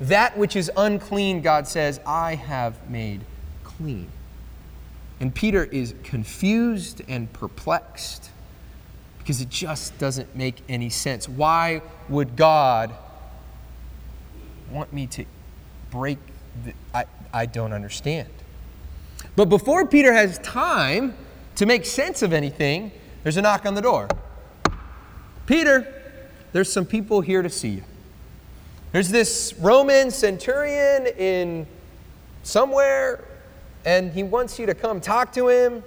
That 0.00 0.36
which 0.36 0.56
is 0.56 0.70
unclean, 0.76 1.40
God 1.40 1.66
says, 1.66 2.00
I 2.06 2.34
have 2.34 2.90
made 2.90 3.20
clean. 3.64 4.10
And 5.20 5.34
Peter 5.34 5.64
is 5.64 5.94
confused 6.02 7.02
and 7.08 7.32
perplexed 7.32 8.30
because 9.18 9.40
it 9.40 9.48
just 9.48 9.98
doesn't 9.98 10.34
make 10.36 10.62
any 10.68 10.90
sense. 10.90 11.28
Why 11.28 11.82
would 12.08 12.36
God 12.36 12.94
want 14.70 14.92
me 14.92 15.06
to 15.08 15.24
break 15.90 16.18
the, 16.64 16.72
I, 16.94 17.04
I 17.32 17.46
don't 17.46 17.72
understand. 17.72 18.28
But 19.36 19.46
before 19.46 19.86
Peter 19.86 20.12
has 20.12 20.38
time 20.38 21.14
to 21.56 21.66
make 21.66 21.84
sense 21.84 22.22
of 22.22 22.32
anything, 22.32 22.92
there's 23.22 23.36
a 23.36 23.42
knock 23.42 23.66
on 23.66 23.74
the 23.74 23.82
door. 23.82 24.08
Peter, 25.48 25.88
there's 26.52 26.70
some 26.70 26.84
people 26.84 27.22
here 27.22 27.40
to 27.40 27.48
see 27.48 27.70
you. 27.70 27.82
There's 28.92 29.08
this 29.08 29.54
Roman 29.58 30.10
centurion 30.10 31.06
in 31.06 31.66
somewhere, 32.42 33.24
and 33.86 34.12
he 34.12 34.22
wants 34.22 34.58
you 34.58 34.66
to 34.66 34.74
come 34.74 35.00
talk 35.00 35.32
to 35.32 35.48
him. 35.48 35.82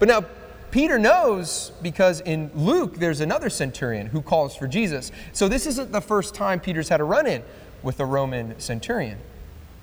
But 0.00 0.08
now, 0.08 0.24
Peter 0.72 0.98
knows 0.98 1.70
because 1.82 2.20
in 2.22 2.50
Luke 2.52 2.96
there's 2.96 3.20
another 3.20 3.48
centurion 3.48 4.08
who 4.08 4.20
calls 4.20 4.56
for 4.56 4.66
Jesus. 4.66 5.12
So 5.32 5.46
this 5.46 5.68
isn't 5.68 5.92
the 5.92 6.00
first 6.00 6.34
time 6.34 6.58
Peter's 6.58 6.88
had 6.88 7.00
a 7.00 7.04
run 7.04 7.28
in 7.28 7.44
with 7.84 8.00
a 8.00 8.04
Roman 8.04 8.58
centurion. 8.58 9.18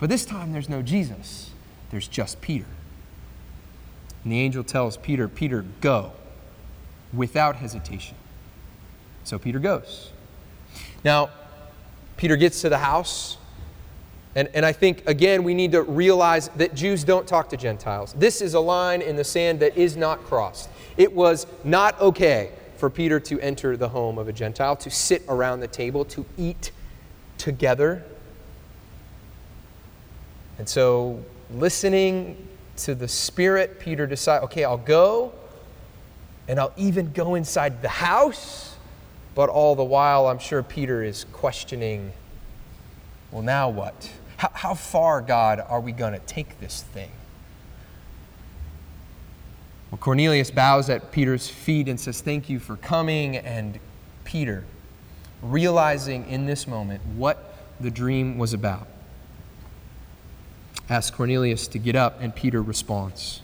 But 0.01 0.09
this 0.09 0.25
time 0.25 0.51
there's 0.51 0.67
no 0.67 0.81
Jesus, 0.81 1.51
there's 1.91 2.09
just 2.09 2.41
Peter. 2.41 2.65
And 4.25 4.33
the 4.33 4.39
angel 4.41 4.65
tells 4.65 4.97
Peter, 4.97 5.29
Peter, 5.29 5.63
go 5.79 6.11
without 7.13 7.55
hesitation. 7.55 8.17
So 9.23 9.39
Peter 9.39 9.59
goes. 9.59 10.11
Now, 11.03 11.29
Peter 12.17 12.35
gets 12.35 12.61
to 12.61 12.69
the 12.69 12.77
house. 12.77 13.37
And, 14.35 14.49
and 14.53 14.65
I 14.65 14.71
think, 14.71 15.07
again, 15.07 15.43
we 15.43 15.53
need 15.53 15.73
to 15.73 15.83
realize 15.83 16.49
that 16.49 16.73
Jews 16.73 17.03
don't 17.03 17.27
talk 17.27 17.49
to 17.49 17.57
Gentiles. 17.57 18.13
This 18.13 18.41
is 18.41 18.55
a 18.55 18.59
line 18.59 19.01
in 19.01 19.15
the 19.15 19.23
sand 19.23 19.59
that 19.59 19.77
is 19.77 19.95
not 19.95 20.23
crossed. 20.23 20.69
It 20.97 21.13
was 21.13 21.45
not 21.63 21.99
okay 22.01 22.51
for 22.77 22.89
Peter 22.89 23.19
to 23.19 23.39
enter 23.39 23.77
the 23.77 23.89
home 23.89 24.17
of 24.17 24.27
a 24.27 24.33
Gentile, 24.33 24.75
to 24.77 24.89
sit 24.89 25.23
around 25.29 25.59
the 25.59 25.67
table, 25.67 26.03
to 26.05 26.25
eat 26.37 26.71
together. 27.37 28.03
And 30.57 30.67
so, 30.67 31.23
listening 31.51 32.47
to 32.77 32.95
the 32.95 33.07
Spirit, 33.07 33.79
Peter 33.79 34.07
decided, 34.07 34.45
okay, 34.45 34.63
I'll 34.63 34.77
go, 34.77 35.31
and 36.47 36.59
I'll 36.59 36.73
even 36.75 37.11
go 37.11 37.35
inside 37.35 37.81
the 37.81 37.89
house. 37.89 38.72
But 39.35 39.49
all 39.49 39.75
the 39.75 39.83
while, 39.83 40.27
I'm 40.27 40.39
sure 40.39 40.61
Peter 40.61 41.03
is 41.03 41.25
questioning, 41.31 42.13
well, 43.31 43.41
now 43.41 43.69
what? 43.69 44.11
How, 44.37 44.51
how 44.53 44.73
far, 44.75 45.21
God, 45.21 45.59
are 45.59 45.79
we 45.79 45.91
going 45.91 46.13
to 46.13 46.19
take 46.19 46.59
this 46.59 46.83
thing? 46.83 47.11
Well, 49.89 49.99
Cornelius 49.99 50.51
bows 50.51 50.89
at 50.89 51.11
Peter's 51.11 51.47
feet 51.47 51.87
and 51.87 51.99
says, 51.99 52.21
Thank 52.21 52.49
you 52.49 52.59
for 52.59 52.77
coming. 52.77 53.37
And 53.37 53.79
Peter, 54.23 54.65
realizing 55.41 56.27
in 56.27 56.45
this 56.45 56.67
moment 56.67 57.01
what 57.15 57.55
the 57.79 57.91
dream 57.91 58.37
was 58.37 58.53
about, 58.53 58.87
asks 60.89 61.15
Cornelius 61.15 61.67
to 61.67 61.79
get 61.79 61.95
up, 61.95 62.21
and 62.21 62.35
Peter 62.35 62.61
responds. 62.61 63.41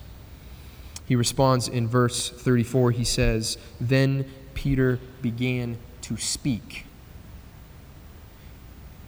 He 1.05 1.15
responds 1.15 1.67
in 1.67 1.87
verse 1.87 2.29
34. 2.29 2.91
He 2.91 3.03
says, 3.03 3.57
Then 3.79 4.25
Peter 4.59 4.99
began 5.21 5.77
to 6.01 6.17
speak. 6.17 6.85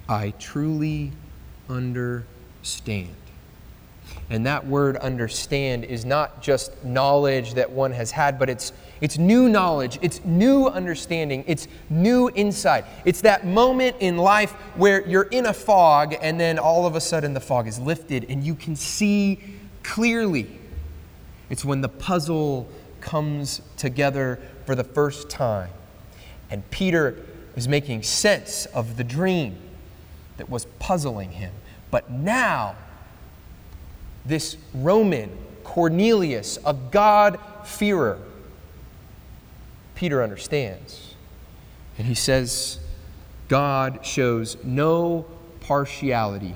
I 0.08 0.30
truly 0.40 1.12
understand. 1.68 3.14
And 4.30 4.46
that 4.46 4.66
word 4.66 4.96
understand 4.96 5.84
is 5.84 6.06
not 6.06 6.42
just 6.42 6.86
knowledge 6.86 7.56
that 7.56 7.70
one 7.70 7.92
has 7.92 8.12
had, 8.12 8.40
but 8.40 8.50
it's, 8.50 8.72
it's 9.02 9.18
new 9.18 9.50
knowledge, 9.50 10.00
it's 10.02 10.24
new 10.24 10.68
understanding, 10.68 11.44
it's 11.48 11.68
new 11.90 12.32
insight. 12.34 12.86
It's 13.04 13.20
that 13.22 13.46
moment 13.46 13.98
in 14.00 14.16
life 14.16 14.54
where 14.78 15.06
you're 15.06 15.24
in 15.24 15.48
a 15.48 15.54
fog 15.54 16.16
and 16.22 16.40
then 16.40 16.60
all 16.60 16.86
of 16.86 16.96
a 16.96 17.02
sudden 17.02 17.34
the 17.34 17.42
fog 17.42 17.68
is 17.68 17.78
lifted 17.78 18.26
and 18.30 18.42
you 18.42 18.56
can 18.56 18.78
see 18.78 19.38
clearly. 19.84 20.48
It's 21.50 21.66
when 21.66 21.82
the 21.82 21.90
puzzle 21.90 22.70
comes 23.02 23.62
together 23.76 24.40
for 24.72 24.76
the 24.76 24.84
first 24.86 25.30
time. 25.30 25.70
And 26.50 26.72
Peter 26.72 27.18
is 27.58 27.68
making 27.68 28.04
sense 28.04 28.68
of 28.68 28.96
the 28.96 29.04
dream 29.04 29.58
that 30.38 30.50
was 30.50 30.64
puzzling 30.80 31.32
him. 31.32 31.52
But 31.90 32.10
now, 32.10 32.78
this 34.26 34.56
Roman, 34.74 35.30
Cornelius, 35.66 36.58
a 36.66 36.74
God-fearer, 36.74 38.18
Peter 39.96 40.24
understands. 40.24 41.16
And 41.98 42.08
he 42.08 42.16
says, 42.16 42.80
God 43.50 44.06
shows 44.06 44.56
no 44.64 45.26
partiality, 45.60 46.56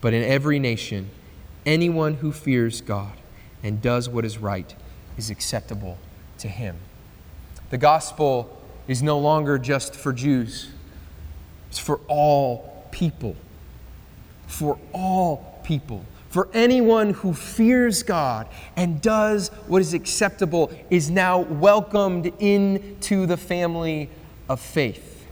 but 0.00 0.14
in 0.14 0.22
every 0.22 0.58
nation, 0.58 1.10
anyone 1.66 2.14
who 2.14 2.32
fears 2.32 2.80
God 2.80 3.12
and 3.62 3.82
does 3.82 4.08
what 4.08 4.24
is 4.24 4.38
right 4.38 4.74
is 5.18 5.28
acceptable 5.28 5.98
to 6.38 6.48
him. 6.48 6.76
The 7.72 7.78
gospel 7.78 8.54
is 8.86 9.02
no 9.02 9.18
longer 9.18 9.56
just 9.56 9.96
for 9.96 10.12
Jews, 10.12 10.70
it's 11.70 11.78
for 11.78 12.00
all 12.06 12.86
people. 12.90 13.34
For 14.46 14.78
all 14.92 15.58
people. 15.64 16.04
For 16.28 16.50
anyone 16.52 17.14
who 17.14 17.32
fears 17.32 18.02
God 18.02 18.46
and 18.76 19.00
does 19.00 19.48
what 19.68 19.80
is 19.80 19.94
acceptable 19.94 20.70
is 20.90 21.10
now 21.10 21.38
welcomed 21.38 22.26
into 22.40 23.24
the 23.24 23.38
family 23.38 24.10
of 24.50 24.60
faith. 24.60 25.26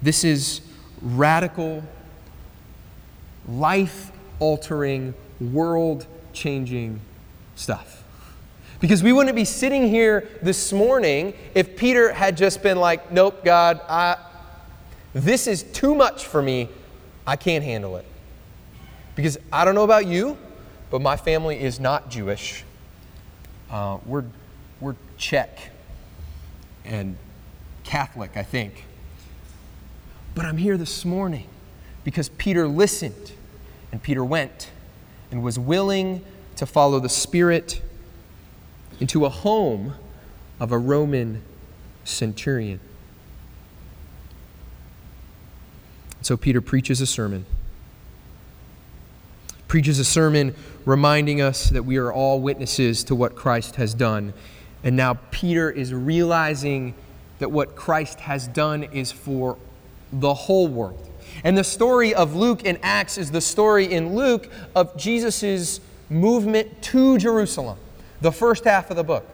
This 0.00 0.24
is 0.24 0.62
radical, 1.02 1.84
life 3.46 4.12
altering, 4.38 5.12
world 5.38 6.06
changing 6.32 7.00
stuff. 7.54 8.02
Because 8.80 9.02
we 9.02 9.12
wouldn't 9.12 9.34
be 9.34 9.44
sitting 9.44 9.88
here 9.88 10.28
this 10.40 10.72
morning 10.72 11.34
if 11.54 11.76
Peter 11.76 12.12
had 12.12 12.36
just 12.36 12.62
been 12.62 12.78
like, 12.78 13.10
Nope, 13.10 13.44
God, 13.44 13.80
I, 13.88 14.16
this 15.12 15.46
is 15.46 15.64
too 15.64 15.94
much 15.94 16.26
for 16.26 16.40
me. 16.40 16.68
I 17.26 17.36
can't 17.36 17.64
handle 17.64 17.96
it. 17.96 18.06
Because 19.16 19.36
I 19.52 19.64
don't 19.64 19.74
know 19.74 19.84
about 19.84 20.06
you, 20.06 20.38
but 20.90 21.02
my 21.02 21.16
family 21.16 21.60
is 21.60 21.80
not 21.80 22.08
Jewish. 22.08 22.64
Uh, 23.70 23.98
we're, 24.06 24.24
we're 24.80 24.94
Czech 25.16 25.58
and 26.84 27.16
Catholic, 27.82 28.36
I 28.36 28.44
think. 28.44 28.84
But 30.34 30.44
I'm 30.44 30.56
here 30.56 30.76
this 30.76 31.04
morning 31.04 31.48
because 32.04 32.28
Peter 32.28 32.68
listened 32.68 33.32
and 33.90 34.02
Peter 34.02 34.24
went 34.24 34.70
and 35.32 35.42
was 35.42 35.58
willing 35.58 36.24
to 36.56 36.64
follow 36.64 37.00
the 37.00 37.08
Spirit 37.08 37.82
into 39.00 39.24
a 39.24 39.28
home 39.28 39.94
of 40.60 40.72
a 40.72 40.78
Roman 40.78 41.42
centurion. 42.04 42.80
So 46.22 46.36
Peter 46.36 46.60
preaches 46.60 47.00
a 47.00 47.06
sermon. 47.06 47.46
Preaches 49.68 49.98
a 49.98 50.04
sermon 50.04 50.54
reminding 50.84 51.40
us 51.40 51.70
that 51.70 51.84
we 51.84 51.96
are 51.98 52.12
all 52.12 52.40
witnesses 52.40 53.04
to 53.04 53.14
what 53.14 53.36
Christ 53.36 53.76
has 53.76 53.94
done. 53.94 54.32
And 54.82 54.96
now 54.96 55.14
Peter 55.30 55.70
is 55.70 55.92
realizing 55.92 56.94
that 57.38 57.50
what 57.50 57.76
Christ 57.76 58.20
has 58.20 58.48
done 58.48 58.84
is 58.84 59.12
for 59.12 59.58
the 60.12 60.34
whole 60.34 60.68
world. 60.68 61.08
And 61.44 61.56
the 61.56 61.64
story 61.64 62.14
of 62.14 62.34
Luke 62.34 62.62
and 62.64 62.78
Acts 62.82 63.18
is 63.18 63.30
the 63.30 63.40
story 63.40 63.92
in 63.92 64.14
Luke 64.14 64.50
of 64.74 64.96
Jesus' 64.96 65.80
movement 66.08 66.82
to 66.82 67.18
Jerusalem, 67.18 67.78
the 68.20 68.32
first 68.32 68.64
half 68.64 68.90
of 68.90 68.96
the 68.96 69.04
book. 69.04 69.26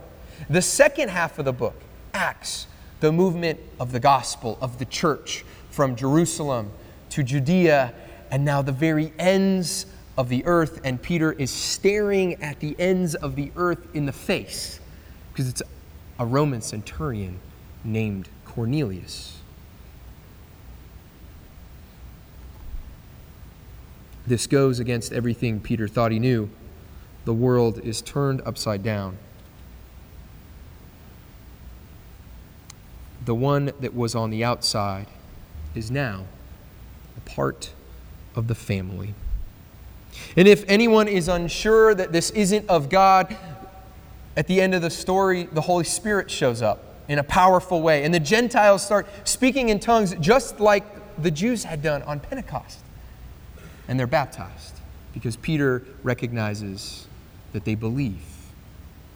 The 0.49 0.63
second 0.63 1.11
half 1.11 1.39
of 1.39 1.45
the 1.45 1.53
book, 1.53 1.81
Acts, 2.13 2.67
the 3.01 3.13
movement 3.13 3.61
of 3.79 3.93
the 3.93 4.01
gospel, 4.01 4.59
of 4.61 4.79
the 4.79 4.85
church 4.85 5.45
from 5.71 5.97
Jerusalem 5.97 6.71
to 7.11 7.23
Judea 7.23 7.95
and 8.31 8.45
now 8.45 8.63
the 8.63 8.73
very 8.73 9.13
ends 9.19 9.87
of 10.19 10.29
the 10.29 10.45
earth. 10.47 10.81
And 10.85 11.01
Peter 11.01 11.33
is 11.33 11.51
staring 11.51 12.43
at 12.43 12.61
the 12.61 12.75
ends 12.79 13.15
of 13.15 13.37
the 13.37 13.53
earth 13.57 13.95
in 13.95 14.07
the 14.07 14.13
face 14.13 14.81
because 15.33 15.49
it's 15.49 15.63
a 16.19 16.27
Roman 16.27 16.61
centurion 16.61 17.39
named 17.85 18.29
Cornelius. 18.45 19.39
This 24.27 24.47
goes 24.47 24.81
against 24.81 25.13
everything 25.13 25.61
Peter 25.61 25.87
thought 25.87 26.11
he 26.11 26.19
knew. 26.19 26.49
The 27.25 27.35
world 27.35 27.79
is 27.81 28.03
turned 28.03 28.43
upside 28.45 28.83
down. 28.83 29.17
The 33.25 33.35
one 33.35 33.73
that 33.81 33.95
was 33.95 34.15
on 34.15 34.31
the 34.31 34.45
outside 34.45 35.07
is 35.75 35.91
now 35.91 36.25
a 37.17 37.21
part 37.29 37.73
of 38.37 38.49
the 38.49 38.55
family. 38.55 39.15
And 40.37 40.47
if 40.47 40.65
anyone 40.69 41.09
is 41.09 41.29
unsure 41.29 41.95
that 41.95 42.13
this 42.13 42.31
isn't 42.31 42.69
of 42.69 42.89
God, 42.89 43.37
at 44.37 44.47
the 44.47 44.61
end 44.61 44.75
of 44.75 44.83
the 44.83 44.91
story, 44.91 45.45
the 45.45 45.63
Holy 45.63 45.85
Spirit 45.85 46.31
shows 46.31 46.61
up 46.61 46.95
in 47.09 47.19
a 47.19 47.23
powerful 47.23 47.83
way. 47.83 48.05
And 48.05 48.13
the 48.13 48.21
Gentiles 48.21 48.85
start 48.85 49.07
speaking 49.25 49.69
in 49.69 49.81
tongues 49.81 50.15
just 50.21 50.61
like 50.61 50.85
the 51.23 51.31
Jews 51.31 51.65
had 51.65 51.83
done 51.83 52.03
on 52.03 52.21
Pentecost. 52.21 52.81
And 53.89 53.99
they're 53.99 54.07
baptized 54.07 54.75
because 55.13 55.37
Peter 55.37 55.85
recognizes 56.03 57.07
that 57.55 57.65
they 57.65 57.75
believe 57.75 58.51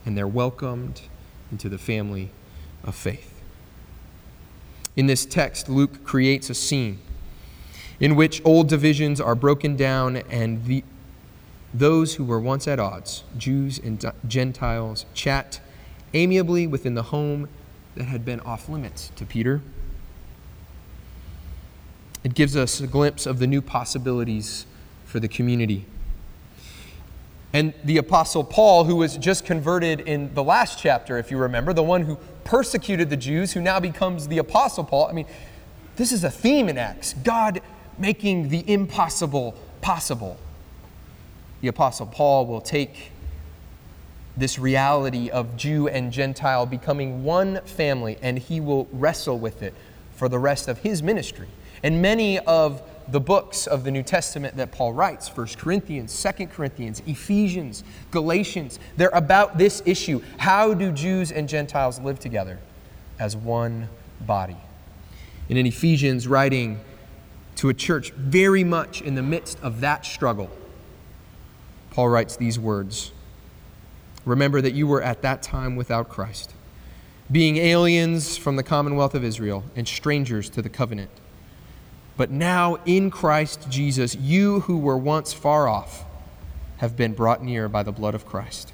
and 0.06 0.16
they're 0.16 0.26
welcomed 0.26 1.02
into 1.50 1.68
the 1.68 1.76
family 1.76 2.30
of 2.82 2.94
faith. 2.94 3.42
In 4.96 5.06
this 5.06 5.26
text, 5.26 5.68
Luke 5.68 6.04
creates 6.04 6.48
a 6.48 6.54
scene 6.54 6.98
in 8.00 8.14
which 8.14 8.40
old 8.44 8.68
divisions 8.68 9.20
are 9.20 9.34
broken 9.34 9.76
down 9.76 10.16
and 10.16 10.64
the, 10.64 10.84
those 11.74 12.14
who 12.14 12.24
were 12.24 12.40
once 12.40 12.68
at 12.68 12.78
odds, 12.78 13.24
Jews 13.36 13.78
and 13.78 14.02
Gentiles, 14.26 15.04
chat 15.14 15.60
amiably 16.14 16.66
within 16.66 16.94
the 16.94 17.04
home 17.04 17.48
that 17.96 18.04
had 18.04 18.24
been 18.24 18.40
off 18.40 18.68
limits 18.68 19.10
to 19.16 19.26
Peter. 19.26 19.60
It 22.22 22.34
gives 22.34 22.56
us 22.56 22.80
a 22.80 22.86
glimpse 22.86 23.26
of 23.26 23.40
the 23.40 23.48
new 23.48 23.60
possibilities 23.60 24.64
for 25.04 25.18
the 25.18 25.28
community. 25.28 25.86
And 27.52 27.72
the 27.82 27.96
Apostle 27.96 28.44
Paul, 28.44 28.84
who 28.84 28.96
was 28.96 29.16
just 29.16 29.46
converted 29.46 30.00
in 30.00 30.34
the 30.34 30.44
last 30.44 30.78
chapter, 30.78 31.16
if 31.18 31.30
you 31.30 31.38
remember, 31.38 31.72
the 31.72 31.82
one 31.82 32.02
who 32.02 32.18
persecuted 32.44 33.08
the 33.08 33.16
Jews, 33.16 33.52
who 33.52 33.60
now 33.60 33.80
becomes 33.80 34.28
the 34.28 34.38
Apostle 34.38 34.84
Paul. 34.84 35.08
I 35.08 35.12
mean, 35.12 35.26
this 35.96 36.12
is 36.12 36.24
a 36.24 36.30
theme 36.30 36.68
in 36.68 36.76
Acts 36.76 37.14
God 37.14 37.60
making 37.98 38.50
the 38.50 38.70
impossible 38.70 39.54
possible. 39.80 40.38
The 41.60 41.68
Apostle 41.68 42.06
Paul 42.06 42.46
will 42.46 42.60
take 42.60 43.12
this 44.36 44.58
reality 44.58 45.30
of 45.30 45.56
Jew 45.56 45.88
and 45.88 46.12
Gentile 46.12 46.66
becoming 46.66 47.24
one 47.24 47.60
family, 47.62 48.18
and 48.22 48.38
he 48.38 48.60
will 48.60 48.86
wrestle 48.92 49.38
with 49.38 49.62
it 49.62 49.74
for 50.14 50.28
the 50.28 50.38
rest 50.38 50.68
of 50.68 50.78
his 50.78 51.02
ministry. 51.02 51.48
And 51.82 52.00
many 52.00 52.38
of 52.40 52.82
the 53.10 53.20
books 53.20 53.66
of 53.66 53.84
the 53.84 53.90
New 53.90 54.02
Testament 54.02 54.56
that 54.56 54.70
Paul 54.70 54.92
writes, 54.92 55.34
1 55.34 55.46
Corinthians, 55.58 56.22
2 56.38 56.46
Corinthians, 56.48 57.02
Ephesians, 57.06 57.82
Galatians, 58.10 58.78
they're 58.96 59.08
about 59.10 59.56
this 59.56 59.82
issue. 59.86 60.20
How 60.36 60.74
do 60.74 60.92
Jews 60.92 61.32
and 61.32 61.48
Gentiles 61.48 61.98
live 62.00 62.18
together 62.18 62.58
as 63.18 63.36
one 63.36 63.88
body? 64.20 64.56
And 65.48 65.56
in 65.56 65.66
Ephesians, 65.66 66.28
writing 66.28 66.80
to 67.56 67.70
a 67.70 67.74
church 67.74 68.10
very 68.12 68.62
much 68.62 69.00
in 69.00 69.14
the 69.14 69.22
midst 69.22 69.58
of 69.60 69.80
that 69.80 70.04
struggle, 70.04 70.50
Paul 71.90 72.10
writes 72.10 72.36
these 72.36 72.58
words 72.58 73.12
Remember 74.24 74.60
that 74.60 74.74
you 74.74 74.86
were 74.86 75.02
at 75.02 75.22
that 75.22 75.42
time 75.42 75.74
without 75.74 76.10
Christ, 76.10 76.52
being 77.32 77.56
aliens 77.56 78.36
from 78.36 78.56
the 78.56 78.62
commonwealth 78.62 79.14
of 79.14 79.24
Israel 79.24 79.64
and 79.74 79.88
strangers 79.88 80.50
to 80.50 80.60
the 80.60 80.68
covenant. 80.68 81.10
But 82.18 82.30
now 82.30 82.76
in 82.84 83.10
Christ 83.10 83.70
Jesus, 83.70 84.16
you 84.16 84.60
who 84.60 84.76
were 84.76 84.98
once 84.98 85.32
far 85.32 85.68
off 85.68 86.04
have 86.78 86.96
been 86.96 87.14
brought 87.14 87.42
near 87.42 87.68
by 87.68 87.82
the 87.82 87.92
blood 87.92 88.14
of 88.14 88.26
Christ. 88.26 88.72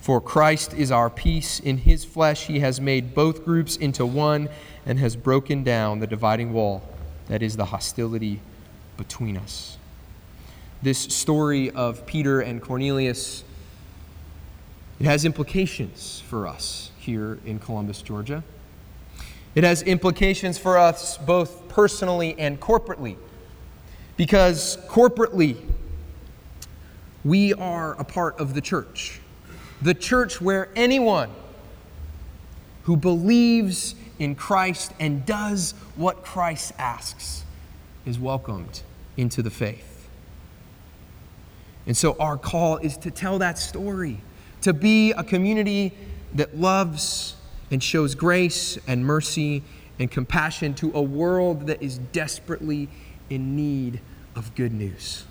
For 0.00 0.20
Christ 0.20 0.74
is 0.74 0.90
our 0.90 1.10
peace. 1.10 1.60
In 1.60 1.78
his 1.78 2.04
flesh, 2.04 2.46
he 2.46 2.58
has 2.58 2.80
made 2.80 3.14
both 3.14 3.44
groups 3.44 3.76
into 3.76 4.04
one 4.04 4.48
and 4.84 4.98
has 4.98 5.14
broken 5.14 5.62
down 5.62 6.00
the 6.00 6.06
dividing 6.08 6.52
wall 6.52 6.82
that 7.28 7.42
is 7.42 7.56
the 7.56 7.66
hostility 7.66 8.40
between 8.96 9.36
us. 9.36 9.76
This 10.82 10.98
story 10.98 11.70
of 11.70 12.06
Peter 12.06 12.40
and 12.40 12.60
Cornelius 12.60 13.44
it 14.98 15.06
has 15.06 15.24
implications 15.24 16.22
for 16.28 16.46
us 16.46 16.90
here 16.96 17.38
in 17.44 17.58
Columbus, 17.58 18.02
Georgia. 18.02 18.44
It 19.54 19.64
has 19.64 19.82
implications 19.82 20.58
for 20.58 20.78
us 20.78 21.18
both 21.18 21.68
personally 21.68 22.34
and 22.38 22.58
corporately. 22.58 23.16
Because 24.16 24.78
corporately, 24.88 25.56
we 27.24 27.52
are 27.54 27.94
a 28.00 28.04
part 28.04 28.38
of 28.40 28.54
the 28.54 28.60
church. 28.60 29.20
The 29.82 29.94
church 29.94 30.40
where 30.40 30.68
anyone 30.74 31.30
who 32.84 32.96
believes 32.96 33.94
in 34.18 34.34
Christ 34.34 34.92
and 34.98 35.24
does 35.26 35.72
what 35.96 36.24
Christ 36.24 36.72
asks 36.78 37.44
is 38.06 38.18
welcomed 38.18 38.82
into 39.16 39.42
the 39.42 39.50
faith. 39.50 40.08
And 41.86 41.96
so 41.96 42.16
our 42.18 42.36
call 42.36 42.78
is 42.78 42.96
to 42.98 43.10
tell 43.10 43.38
that 43.38 43.58
story 43.58 44.20
to 44.62 44.72
be 44.72 45.12
a 45.12 45.24
community 45.24 45.92
that 46.34 46.56
loves 46.56 47.34
and 47.72 47.82
shows 47.82 48.14
grace 48.14 48.78
and 48.86 49.04
mercy 49.04 49.62
and 49.98 50.10
compassion 50.10 50.74
to 50.74 50.92
a 50.94 51.02
world 51.02 51.66
that 51.66 51.82
is 51.82 51.98
desperately 51.98 52.88
in 53.30 53.56
need 53.56 54.00
of 54.36 54.54
good 54.54 54.72
news. 54.72 55.24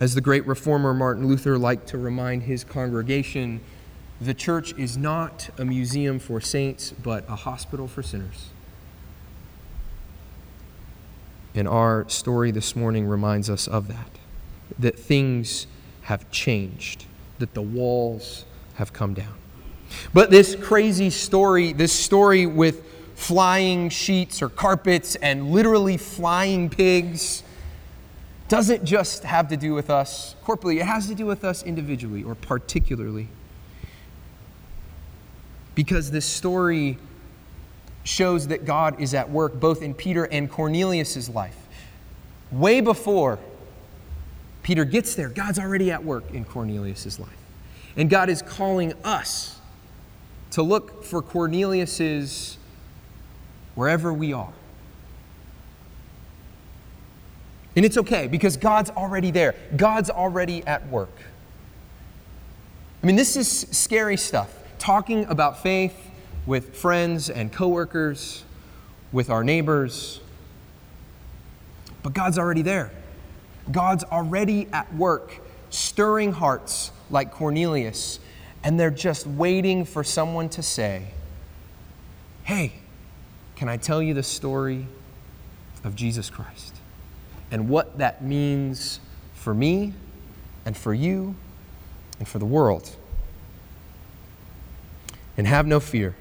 As 0.00 0.14
the 0.14 0.20
great 0.20 0.46
reformer 0.46 0.92
Martin 0.92 1.28
Luther 1.28 1.58
liked 1.58 1.86
to 1.88 1.98
remind 1.98 2.42
his 2.42 2.64
congregation, 2.64 3.60
the 4.20 4.34
church 4.34 4.74
is 4.76 4.96
not 4.96 5.50
a 5.58 5.64
museum 5.64 6.18
for 6.18 6.40
saints, 6.40 6.92
but 7.02 7.24
a 7.28 7.36
hospital 7.36 7.86
for 7.86 8.02
sinners. 8.02 8.48
And 11.54 11.68
our 11.68 12.08
story 12.08 12.50
this 12.50 12.74
morning 12.74 13.06
reminds 13.06 13.48
us 13.48 13.68
of 13.68 13.88
that, 13.88 14.10
that 14.78 14.98
things 14.98 15.66
have 16.02 16.30
changed, 16.30 17.04
that 17.38 17.54
the 17.54 17.62
walls 17.62 18.44
have 18.80 18.94
come 18.94 19.12
down. 19.12 19.34
But 20.14 20.30
this 20.30 20.56
crazy 20.56 21.10
story, 21.10 21.74
this 21.74 21.92
story 21.92 22.46
with 22.46 22.82
flying 23.14 23.90
sheets 23.90 24.40
or 24.40 24.48
carpets 24.48 25.16
and 25.16 25.50
literally 25.50 25.98
flying 25.98 26.70
pigs, 26.70 27.42
doesn't 28.48 28.82
just 28.82 29.22
have 29.24 29.48
to 29.48 29.56
do 29.58 29.74
with 29.74 29.90
us 29.90 30.34
corporately, 30.44 30.80
it 30.80 30.86
has 30.86 31.06
to 31.08 31.14
do 31.14 31.26
with 31.26 31.44
us 31.44 31.62
individually 31.62 32.24
or 32.24 32.34
particularly. 32.34 33.28
Because 35.74 36.10
this 36.10 36.24
story 36.24 36.96
shows 38.02 38.48
that 38.48 38.64
God 38.64 38.98
is 38.98 39.12
at 39.12 39.28
work 39.28 39.60
both 39.60 39.82
in 39.82 39.92
Peter 39.92 40.24
and 40.24 40.50
Cornelius' 40.50 41.28
life. 41.28 41.56
Way 42.50 42.80
before 42.80 43.38
Peter 44.62 44.86
gets 44.86 45.14
there, 45.14 45.28
God's 45.28 45.58
already 45.58 45.90
at 45.90 46.02
work 46.02 46.24
in 46.32 46.46
Cornelius' 46.46 47.20
life. 47.20 47.39
And 47.96 48.08
God 48.08 48.28
is 48.28 48.42
calling 48.42 48.94
us 49.04 49.58
to 50.52 50.62
look 50.62 51.04
for 51.04 51.22
Cornelius's 51.22 52.56
wherever 53.74 54.12
we 54.12 54.32
are. 54.32 54.52
And 57.76 57.84
it's 57.84 57.96
okay 57.96 58.26
because 58.26 58.56
God's 58.56 58.90
already 58.90 59.30
there. 59.30 59.54
God's 59.76 60.10
already 60.10 60.64
at 60.66 60.88
work. 60.88 61.16
I 63.02 63.06
mean, 63.06 63.16
this 63.16 63.36
is 63.36 63.48
scary 63.48 64.16
stuff. 64.16 64.52
Talking 64.78 65.24
about 65.26 65.62
faith 65.62 66.10
with 66.46 66.76
friends 66.76 67.30
and 67.30 67.52
coworkers, 67.52 68.44
with 69.12 69.30
our 69.30 69.44
neighbors. 69.44 70.20
But 72.02 72.12
God's 72.12 72.38
already 72.38 72.62
there. 72.62 72.90
God's 73.70 74.04
already 74.04 74.66
at 74.72 74.92
work, 74.94 75.38
stirring 75.70 76.32
hearts 76.32 76.92
like 77.10 77.32
Cornelius, 77.32 78.20
and 78.62 78.78
they're 78.78 78.90
just 78.90 79.26
waiting 79.26 79.84
for 79.84 80.04
someone 80.04 80.48
to 80.50 80.62
say, 80.62 81.08
Hey, 82.44 82.72
can 83.56 83.68
I 83.68 83.76
tell 83.76 84.02
you 84.02 84.14
the 84.14 84.22
story 84.22 84.86
of 85.84 85.94
Jesus 85.94 86.30
Christ 86.30 86.76
and 87.50 87.68
what 87.68 87.98
that 87.98 88.22
means 88.22 89.00
for 89.34 89.54
me 89.54 89.92
and 90.64 90.76
for 90.76 90.94
you 90.94 91.34
and 92.18 92.26
for 92.26 92.38
the 92.38 92.46
world? 92.46 92.96
And 95.36 95.46
have 95.46 95.66
no 95.66 95.80
fear, 95.80 96.16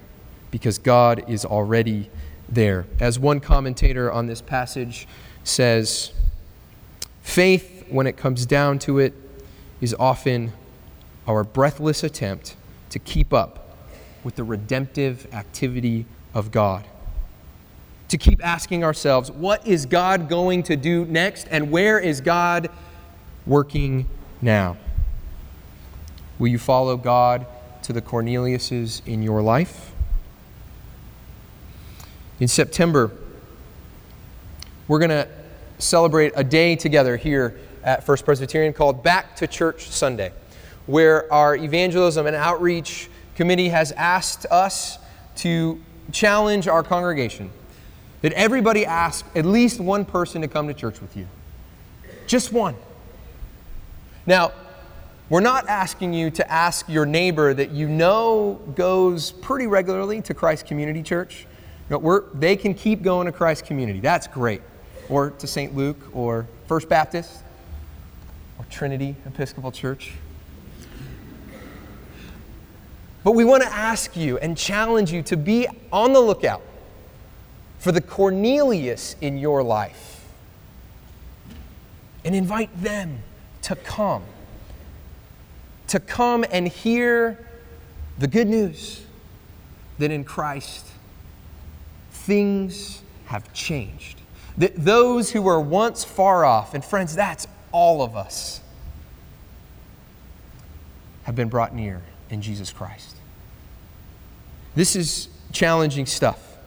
because 0.51 0.77
God 0.77 1.23
is 1.27 1.43
already 1.43 2.09
there. 2.47 2.85
As 2.99 3.19
one 3.19 3.39
commentator 3.39 4.11
on 4.11 4.27
this 4.27 4.41
passage 4.41 5.07
says, 5.43 6.13
Faith, 7.21 7.85
when 7.89 8.07
it 8.07 8.17
comes 8.17 8.45
down 8.45 8.79
to 8.79 8.99
it, 8.99 9.13
is 9.81 9.95
often 9.99 10.51
our 11.29 11.43
breathless 11.43 12.03
attempt 12.03 12.55
to 12.89 12.97
keep 12.97 13.31
up 13.31 13.77
with 14.23 14.35
the 14.35 14.43
redemptive 14.43 15.31
activity 15.31 16.07
of 16.33 16.51
God. 16.51 16.83
To 18.07 18.17
keep 18.17 18.43
asking 18.43 18.83
ourselves, 18.83 19.29
what 19.29 19.65
is 19.67 19.85
God 19.85 20.27
going 20.27 20.63
to 20.63 20.75
do 20.75 21.05
next, 21.05 21.47
and 21.51 21.69
where 21.69 21.99
is 21.99 22.19
God 22.19 22.69
working 23.45 24.07
now? 24.41 24.75
Will 26.39 26.47
you 26.47 26.57
follow 26.57 26.97
God 26.97 27.45
to 27.83 27.93
the 27.93 28.01
Corneliuses 28.01 29.05
in 29.05 29.21
your 29.21 29.43
life? 29.43 29.91
In 32.39 32.47
September, 32.47 33.11
we're 34.87 34.99
going 34.99 35.09
to 35.09 35.27
celebrate 35.77 36.33
a 36.35 36.43
day 36.43 36.75
together 36.75 37.17
here 37.17 37.59
at 37.83 38.03
First 38.03 38.25
Presbyterian 38.25 38.73
called 38.73 39.03
Back 39.03 39.35
to 39.35 39.45
Church 39.45 39.89
Sunday, 39.89 40.31
where 40.89 41.31
our 41.31 41.55
evangelism 41.55 42.25
and 42.25 42.35
outreach 42.35 43.09
committee 43.35 43.69
has 43.69 43.91
asked 43.91 44.47
us 44.49 44.97
to 45.35 45.79
challenge 46.11 46.67
our 46.67 46.81
congregation 46.81 47.51
that 48.23 48.33
everybody 48.33 48.87
ask 48.87 49.23
at 49.35 49.45
least 49.45 49.79
one 49.79 50.03
person 50.03 50.41
to 50.41 50.47
come 50.47 50.67
to 50.67 50.73
church 50.73 50.99
with 50.99 51.15
you. 51.15 51.27
Just 52.25 52.51
one. 52.51 52.75
Now, 54.25 54.51
we're 55.29 55.41
not 55.41 55.67
asking 55.67 56.13
you 56.13 56.31
to 56.31 56.51
ask 56.51 56.89
your 56.89 57.05
neighbor 57.05 57.53
that 57.53 57.69
you 57.69 57.87
know 57.87 58.59
goes 58.73 59.31
pretty 59.31 59.67
regularly 59.67 60.23
to 60.23 60.33
Christ 60.33 60.65
Community 60.65 61.03
Church. 61.03 61.45
They 62.33 62.55
can 62.55 62.73
keep 62.73 63.03
going 63.03 63.27
to 63.27 63.31
Christ 63.31 63.67
Community. 63.67 63.99
That's 63.99 64.25
great. 64.25 64.63
Or 65.07 65.29
to 65.29 65.45
St. 65.45 65.75
Luke 65.75 65.99
or 66.13 66.47
First 66.67 66.89
Baptist 66.89 67.43
or 68.57 68.65
Trinity 68.71 69.15
Episcopal 69.27 69.71
Church. 69.71 70.13
But 73.23 73.33
we 73.33 73.43
want 73.43 73.63
to 73.63 73.69
ask 73.69 74.15
you 74.15 74.37
and 74.37 74.57
challenge 74.57 75.11
you 75.11 75.21
to 75.23 75.37
be 75.37 75.67
on 75.91 76.13
the 76.13 76.21
lookout 76.21 76.61
for 77.77 77.91
the 77.91 78.01
Cornelius 78.01 79.15
in 79.21 79.37
your 79.37 79.61
life 79.63 80.25
and 82.23 82.35
invite 82.35 82.69
them 82.81 83.19
to 83.63 83.75
come. 83.75 84.23
To 85.87 85.99
come 85.99 86.45
and 86.51 86.67
hear 86.67 87.45
the 88.17 88.27
good 88.27 88.47
news 88.47 89.05
that 89.97 90.11
in 90.11 90.23
Christ 90.23 90.85
things 92.11 93.01
have 93.25 93.51
changed. 93.53 94.21
That 94.57 94.75
those 94.75 95.31
who 95.31 95.41
were 95.41 95.59
once 95.59 96.03
far 96.03 96.45
off, 96.45 96.73
and 96.73 96.83
friends, 96.83 97.15
that's 97.15 97.47
all 97.71 98.01
of 98.01 98.15
us, 98.15 98.61
have 101.23 101.35
been 101.35 101.49
brought 101.49 101.73
near 101.73 102.01
in 102.29 102.41
Jesus 102.41 102.71
Christ. 102.71 103.15
This 104.75 104.95
is 104.95 105.29
challenging 105.51 106.05
stuff. 106.05 106.57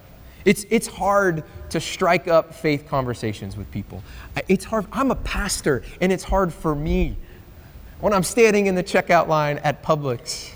It's, 0.44 0.64
it's 0.70 0.86
hard 0.88 1.44
to 1.70 1.80
strike 1.80 2.28
up 2.28 2.54
faith 2.54 2.86
conversations 2.88 3.56
with 3.56 3.70
people. 3.70 4.02
It's 4.48 4.64
hard. 4.64 4.86
I'm 4.92 5.10
a 5.10 5.16
pastor, 5.16 5.82
and 6.00 6.12
it's 6.12 6.24
hard 6.24 6.52
for 6.52 6.74
me 6.74 7.16
when 8.00 8.12
I'm 8.12 8.24
standing 8.24 8.66
in 8.66 8.74
the 8.74 8.82
checkout 8.82 9.28
line 9.28 9.58
at 9.58 9.82
Publix 9.82 10.52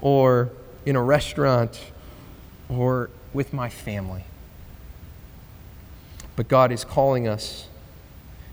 or 0.00 0.50
in 0.86 0.96
a 0.96 1.02
restaurant 1.02 1.80
or 2.68 3.10
with 3.34 3.52
my 3.52 3.68
family. 3.68 4.24
But 6.34 6.48
God 6.48 6.72
is 6.72 6.84
calling 6.84 7.28
us 7.28 7.68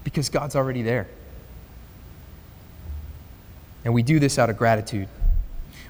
because 0.03 0.29
God's 0.29 0.55
already 0.55 0.81
there. 0.81 1.07
And 3.85 3.93
we 3.93 4.03
do 4.03 4.19
this 4.19 4.37
out 4.37 4.49
of 4.49 4.57
gratitude. 4.57 5.07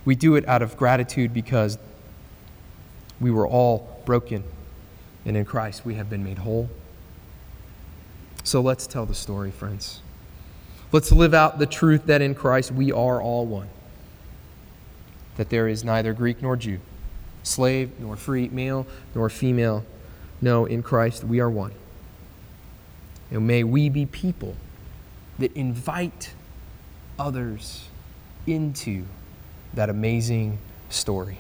We 0.03 0.15
do 0.15 0.36
it 0.36 0.47
out 0.47 0.62
of 0.62 0.77
gratitude 0.77 1.34
because 1.34 1.79
we 3.19 3.31
were 3.31 3.47
all 3.47 4.01
broken, 4.05 4.43
and 5.25 5.36
in 5.36 5.45
Christ 5.45 5.86
we 5.86 5.95
have 5.95 6.10
been 6.10 6.23
made 6.23 6.39
whole. 6.39 6.69
So 8.43 8.62
let's 8.62 8.86
tell 8.86 9.05
the 9.05 9.15
story, 9.15 9.49
friends. 9.49 10.01
Let's 10.91 11.12
live 11.12 11.34
out 11.34 11.58
the 11.58 11.65
truth 11.65 12.05
that 12.05 12.21
in 12.21 12.36
Christ 12.36 12.71
we 12.71 12.91
are 12.91 13.21
all 13.21 13.45
one. 13.45 13.69
That 15.38 15.49
there 15.49 15.67
is 15.67 15.84
neither 15.84 16.13
Greek 16.13 16.41
nor 16.41 16.55
Jew, 16.55 16.79
slave 17.43 17.91
nor 17.99 18.15
free, 18.15 18.49
male 18.49 18.86
nor 19.15 19.29
female. 19.29 19.86
No, 20.41 20.65
in 20.65 20.84
Christ 20.84 21.23
we 21.23 21.39
are 21.39 21.49
one. 21.49 21.71
And 23.31 23.47
may 23.47 23.63
we 23.63 23.89
be 23.89 24.05
people 24.05 24.55
that 25.39 25.51
invite 25.53 26.34
others 27.17 27.88
into 28.47 29.06
that 29.73 29.89
amazing 29.89 30.58
story. 30.89 31.38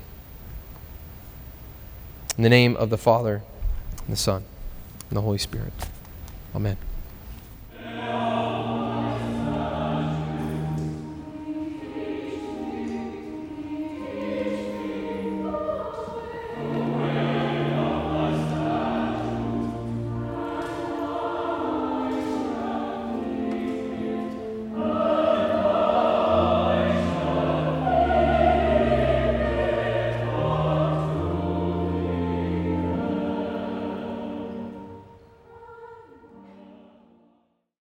In 2.37 2.43
the 2.43 2.49
name 2.49 2.75
of 2.75 2.89
the 2.89 2.97
Father, 2.97 3.43
and 4.05 4.13
the 4.13 4.19
Son, 4.19 4.43
and 5.09 5.17
the 5.17 5.21
Holy 5.21 5.37
Spirit. 5.37 5.73
Amen. 6.53 6.77